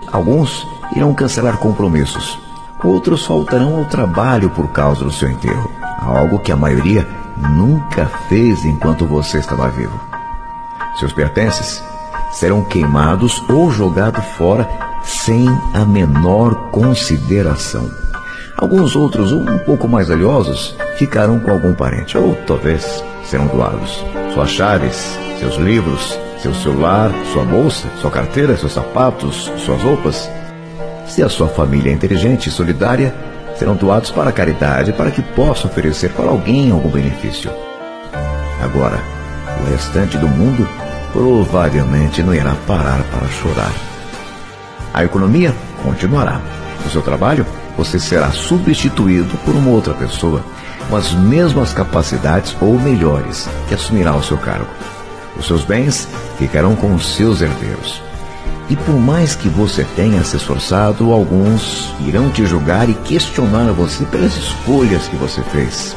Alguns 0.10 0.66
irão 0.96 1.14
cancelar 1.14 1.58
compromissos. 1.58 2.40
Outros 2.82 3.26
faltarão 3.26 3.78
ao 3.78 3.86
trabalho 3.86 4.50
por 4.50 4.70
causa 4.70 5.04
do 5.04 5.12
seu 5.12 5.30
enterro, 5.30 5.70
algo 6.00 6.40
que 6.40 6.52
a 6.52 6.56
maioria 6.56 7.06
nunca 7.38 8.10
fez 8.30 8.64
enquanto 8.64 9.06
você 9.06 9.40
estava 9.40 9.68
vivo. 9.68 10.13
Seus 11.00 11.12
pertences 11.12 11.84
serão 12.32 12.64
queimados 12.64 13.42
ou 13.50 13.72
jogados 13.72 14.26
fora 14.38 14.68
sem 15.04 15.48
a 15.74 15.86
menor 15.86 16.70
consideração. 16.72 17.90
Alguns 18.58 18.96
outros, 18.96 19.32
um 19.32 19.58
pouco 19.60 19.88
mais 19.88 20.08
valiosos, 20.08 20.76
ficarão 20.98 21.40
com 21.40 21.52
algum 21.52 21.74
parente, 21.74 22.18
ou 22.18 22.36
talvez 22.48 23.04
serão 23.26 23.48
doados. 23.48 24.04
Suas 24.34 24.50
chaves, 24.50 25.18
seus 25.40 25.56
livros, 25.56 26.18
seu 26.42 26.54
celular, 26.54 27.12
sua 27.32 27.44
bolsa, 27.44 27.88
sua 28.00 28.12
carteira, 28.12 28.56
seus 28.56 28.74
sapatos, 28.74 29.52
suas 29.58 29.82
roupas. 29.82 30.30
Se 31.08 31.22
a 31.24 31.30
sua 31.30 31.48
família 31.48 31.92
é 31.92 31.94
inteligente 31.94 32.48
e 32.48 32.52
solidária, 32.52 33.14
serão 33.58 33.76
doados 33.76 34.12
para 34.12 34.30
a 34.30 34.34
caridade, 34.34 34.94
para 34.94 35.12
que 35.12 35.22
possa 35.22 35.68
oferecer 35.68 36.12
para 36.12 36.30
alguém 36.30 36.72
algum 36.72 36.90
benefício. 36.90 37.52
Agora, 38.62 39.00
o 39.62 39.70
restante 39.70 40.18
do 40.18 40.28
mundo 40.28 40.68
provavelmente 41.14 42.24
não 42.24 42.34
irá 42.34 42.56
parar 42.68 43.04
para 43.04 43.28
chorar. 43.28 43.72
A 44.94 45.04
economia 45.04 45.54
continuará. 45.84 46.42
O 46.86 46.90
seu 46.90 47.02
trabalho, 47.02 47.46
você 47.78 48.00
será 48.00 48.32
substituído 48.32 49.38
por 49.46 49.56
uma 49.56 49.70
outra 49.70 49.94
pessoa 49.94 50.44
com 50.90 50.96
as 50.96 51.14
mesmas 51.14 51.72
capacidades 51.72 52.56
ou 52.60 52.78
melhores 52.78 53.48
que 53.68 53.74
assumirá 53.74 54.14
o 54.16 54.24
seu 54.24 54.38
cargo. 54.38 54.68
Os 55.38 55.48
seus 55.48 55.64
bens 55.64 56.08
ficarão 56.38 56.76
com 56.76 56.94
os 56.94 57.16
seus 57.16 57.42
herdeiros. 57.42 58.02
E 58.70 58.76
por 58.76 58.96
mais 58.96 59.36
que 59.36 59.50
você 59.50 59.86
tenha 59.96 60.24
se 60.24 60.38
esforçado, 60.38 61.12
alguns 61.12 61.94
irão 62.00 62.30
te 62.30 62.46
julgar 62.46 62.90
e 62.90 62.94
questionar 62.94 63.72
você 63.72 64.06
pelas 64.06 64.36
escolhas 64.36 65.08
que 65.08 65.16
você 65.16 65.42
fez. 65.42 65.96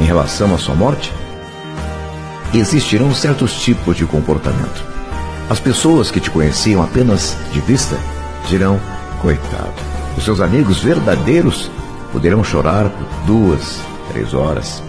Em 0.00 0.04
relação 0.04 0.54
à 0.54 0.58
sua 0.58 0.74
morte, 0.74 1.12
existirão 2.58 3.14
certos 3.14 3.52
tipos 3.62 3.96
de 3.96 4.04
comportamento. 4.04 4.84
As 5.48 5.60
pessoas 5.60 6.10
que 6.10 6.20
te 6.20 6.30
conheciam 6.30 6.82
apenas 6.82 7.36
de 7.52 7.60
vista 7.60 7.96
dirão: 8.48 8.80
coitado. 9.20 9.72
Os 10.16 10.24
seus 10.24 10.40
amigos 10.40 10.80
verdadeiros 10.80 11.70
poderão 12.12 12.44
chorar 12.44 12.88
por 12.88 13.06
duas, 13.26 13.80
três 14.12 14.32
horas, 14.32 14.82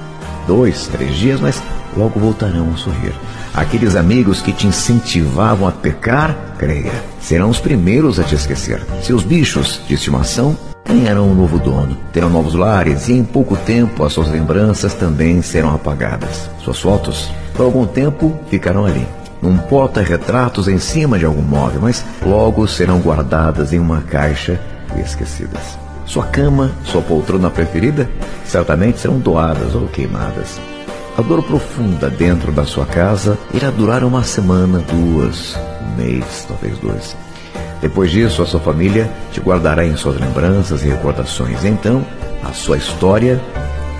dois, 0.47 0.87
três 0.87 1.15
dias, 1.15 1.39
mas 1.39 1.61
logo 1.97 2.19
voltarão 2.19 2.71
a 2.73 2.77
sorrir. 2.77 3.13
Aqueles 3.53 3.95
amigos 3.95 4.41
que 4.41 4.51
te 4.51 4.67
incentivavam 4.67 5.67
a 5.67 5.71
pecar, 5.71 6.55
creia, 6.57 6.91
serão 7.19 7.49
os 7.49 7.59
primeiros 7.59 8.19
a 8.19 8.23
te 8.23 8.35
esquecer. 8.35 8.85
Seus 9.01 9.23
bichos 9.23 9.79
de 9.87 9.93
estimação 9.93 10.57
ganharão 10.85 11.29
um 11.29 11.33
novo 11.33 11.57
dono, 11.57 11.97
terão 12.13 12.29
novos 12.29 12.53
lares 12.53 13.09
e 13.09 13.13
em 13.13 13.23
pouco 13.23 13.57
tempo 13.57 14.03
as 14.03 14.13
suas 14.13 14.29
lembranças 14.29 14.93
também 14.93 15.41
serão 15.41 15.73
apagadas. 15.73 16.49
Suas 16.59 16.79
fotos 16.79 17.29
por 17.53 17.63
algum 17.63 17.85
tempo 17.85 18.37
ficarão 18.49 18.85
ali, 18.85 19.05
num 19.41 19.57
porta-retratos 19.57 20.67
em 20.67 20.77
cima 20.77 21.17
de 21.17 21.25
algum 21.25 21.41
móvel, 21.41 21.81
mas 21.81 22.05
logo 22.23 22.67
serão 22.67 22.99
guardadas 22.99 23.73
em 23.73 23.79
uma 23.79 24.01
caixa 24.01 24.59
e 24.95 25.01
esquecidas. 25.01 25.77
Sua 26.05 26.25
cama, 26.25 26.71
sua 26.83 27.01
poltrona 27.01 27.49
preferida, 27.49 28.07
certamente 28.45 28.99
serão 28.99 29.17
doadas 29.17 29.73
ou 29.73 29.87
queimadas. 29.87 30.59
A 31.17 31.21
dor 31.21 31.41
profunda 31.43 32.09
dentro 32.09 32.51
da 32.51 32.65
sua 32.65 32.85
casa 32.85 33.37
irá 33.53 33.71
durar 33.71 34.03
uma 34.03 34.23
semana, 34.23 34.79
duas, 34.79 35.57
um 35.81 35.95
mês, 35.95 36.45
talvez 36.47 36.77
dois. 36.79 37.15
Depois 37.85 38.09
disso, 38.09 38.41
a 38.41 38.47
sua 38.47 38.59
família 38.59 39.07
te 39.31 39.39
guardará 39.39 39.85
em 39.85 39.95
suas 39.95 40.19
lembranças 40.19 40.83
e 40.83 40.87
recordações. 40.87 41.63
Então, 41.63 42.03
a 42.43 42.51
sua 42.51 42.77
história 42.77 43.39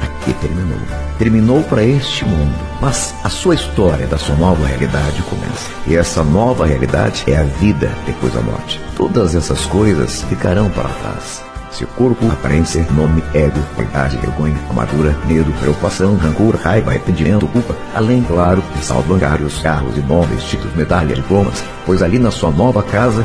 aqui 0.02 0.34
terminou. 0.42 0.80
Terminou 1.20 1.62
para 1.62 1.84
este 1.84 2.26
mundo, 2.26 2.56
mas 2.82 3.14
a 3.24 3.30
sua 3.30 3.54
história 3.54 4.08
da 4.08 4.18
sua 4.18 4.36
nova 4.38 4.66
realidade 4.66 5.22
começa. 5.30 5.70
E 5.86 5.96
essa 5.96 6.24
nova 6.24 6.66
realidade 6.66 7.26
é 7.28 7.38
a 7.38 7.44
vida 7.44 7.92
depois 8.08 8.34
da 8.34 8.42
morte. 8.42 8.82
Todas 8.98 9.36
essas 9.36 9.68
coisas 9.68 10.24
ficarão 10.24 10.68
para 10.72 10.90
trás. 10.90 11.44
Seu 11.70 11.88
corpo, 11.90 12.26
aparência, 12.26 12.88
nome, 12.90 13.24
ego, 13.36 13.60
vaidade, 13.78 14.18
vergonha, 14.18 14.58
amargura, 14.68 15.16
medo, 15.28 15.54
preocupação, 15.60 16.16
rancor, 16.16 16.56
raiva, 16.56 16.90
arrependimento, 16.90 17.48
culpa, 17.50 17.76
além, 17.94 18.24
claro, 18.24 18.64
de 18.76 18.84
saldo 18.84 19.10
bancários, 19.10 19.60
carros, 19.60 19.96
imóveis, 19.96 20.44
títulos, 20.44 20.76
medalhas, 20.76 21.18
diplomas, 21.18 21.64
pois 21.86 22.02
ali 22.02 22.18
na 22.18 22.32
sua 22.32 22.50
nova 22.50 22.82
casa, 22.82 23.24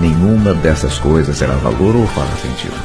nenhuma 0.00 0.54
dessas 0.54 0.98
coisas 0.98 1.38
terá 1.38 1.54
valor 1.54 1.96
ou 1.96 2.06
fará 2.06 2.34
sentido. 2.36 2.76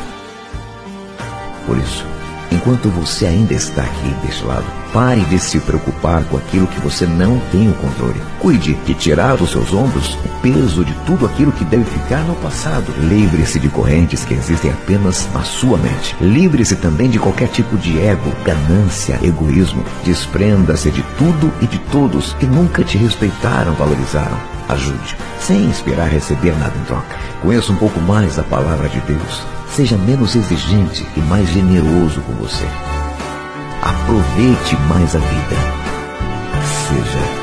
Por 1.66 1.78
isso, 1.78 2.06
Enquanto 2.54 2.88
você 2.90 3.26
ainda 3.26 3.56
está 3.56 3.82
aqui 3.82 4.14
deste 4.24 4.46
lado, 4.46 4.66
pare 4.94 5.22
de 5.22 5.40
se 5.40 5.60
preocupar 5.60 6.24
com 6.26 6.38
aquilo 6.38 6.68
que 6.68 6.80
você 6.82 7.06
não 7.06 7.40
tem 7.52 7.68
o 7.68 7.74
controle. 7.74 8.22
Cuide 8.40 8.76
de 8.86 8.94
tirar 8.94 9.38
dos 9.38 9.52
seus 9.52 9.74
ombros 9.74 10.14
o 10.24 10.30
peso 10.40 10.86
de 10.86 10.94
tudo 11.06 11.26
aquilo 11.26 11.52
que 11.52 11.66
deve 11.66 11.84
ficar 11.84 12.24
no 12.26 12.36
passado. 12.36 12.94
Livre-se 13.00 13.60
de 13.60 13.70
correntes 13.70 14.24
que 14.24 14.36
existem 14.36 14.70
apenas 14.70 15.28
na 15.34 15.44
sua 15.44 15.80
mente. 15.80 16.16
Livre-se 16.22 16.76
também 16.76 17.10
de 17.10 17.18
qualquer 17.18 17.48
tipo 17.48 17.76
de 17.76 18.00
ego, 18.00 18.32
ganância, 18.46 19.20
egoísmo. 19.24 19.84
Desprenda-se 20.06 20.92
de 20.92 21.02
tudo 21.18 21.52
e 21.60 21.66
de 21.66 21.80
todos 21.92 22.34
que 22.34 22.46
nunca 22.46 22.84
te 22.84 23.00
respeitaram, 23.00 23.74
valorizaram. 23.74 24.53
Ajude, 24.70 25.16
sem 25.40 25.70
esperar 25.70 26.10
receber 26.10 26.54
nada 26.58 26.74
em 26.78 26.84
troca. 26.86 27.18
Conheça 27.42 27.72
um 27.72 27.76
pouco 27.76 28.00
mais 28.00 28.40
a 28.40 28.44
palavra 28.44 28.88
de 28.90 29.00
Deus 29.02 29.44
Seja 29.76 29.98
menos 29.98 30.36
exigente 30.36 31.04
e 31.18 31.20
mais 31.22 31.50
generoso 31.50 32.22
com 32.22 32.34
você. 32.34 32.68
Aproveite 33.82 34.76
mais 34.88 35.16
a 35.16 35.20
vida. 35.20 35.56
Seja 36.88 37.43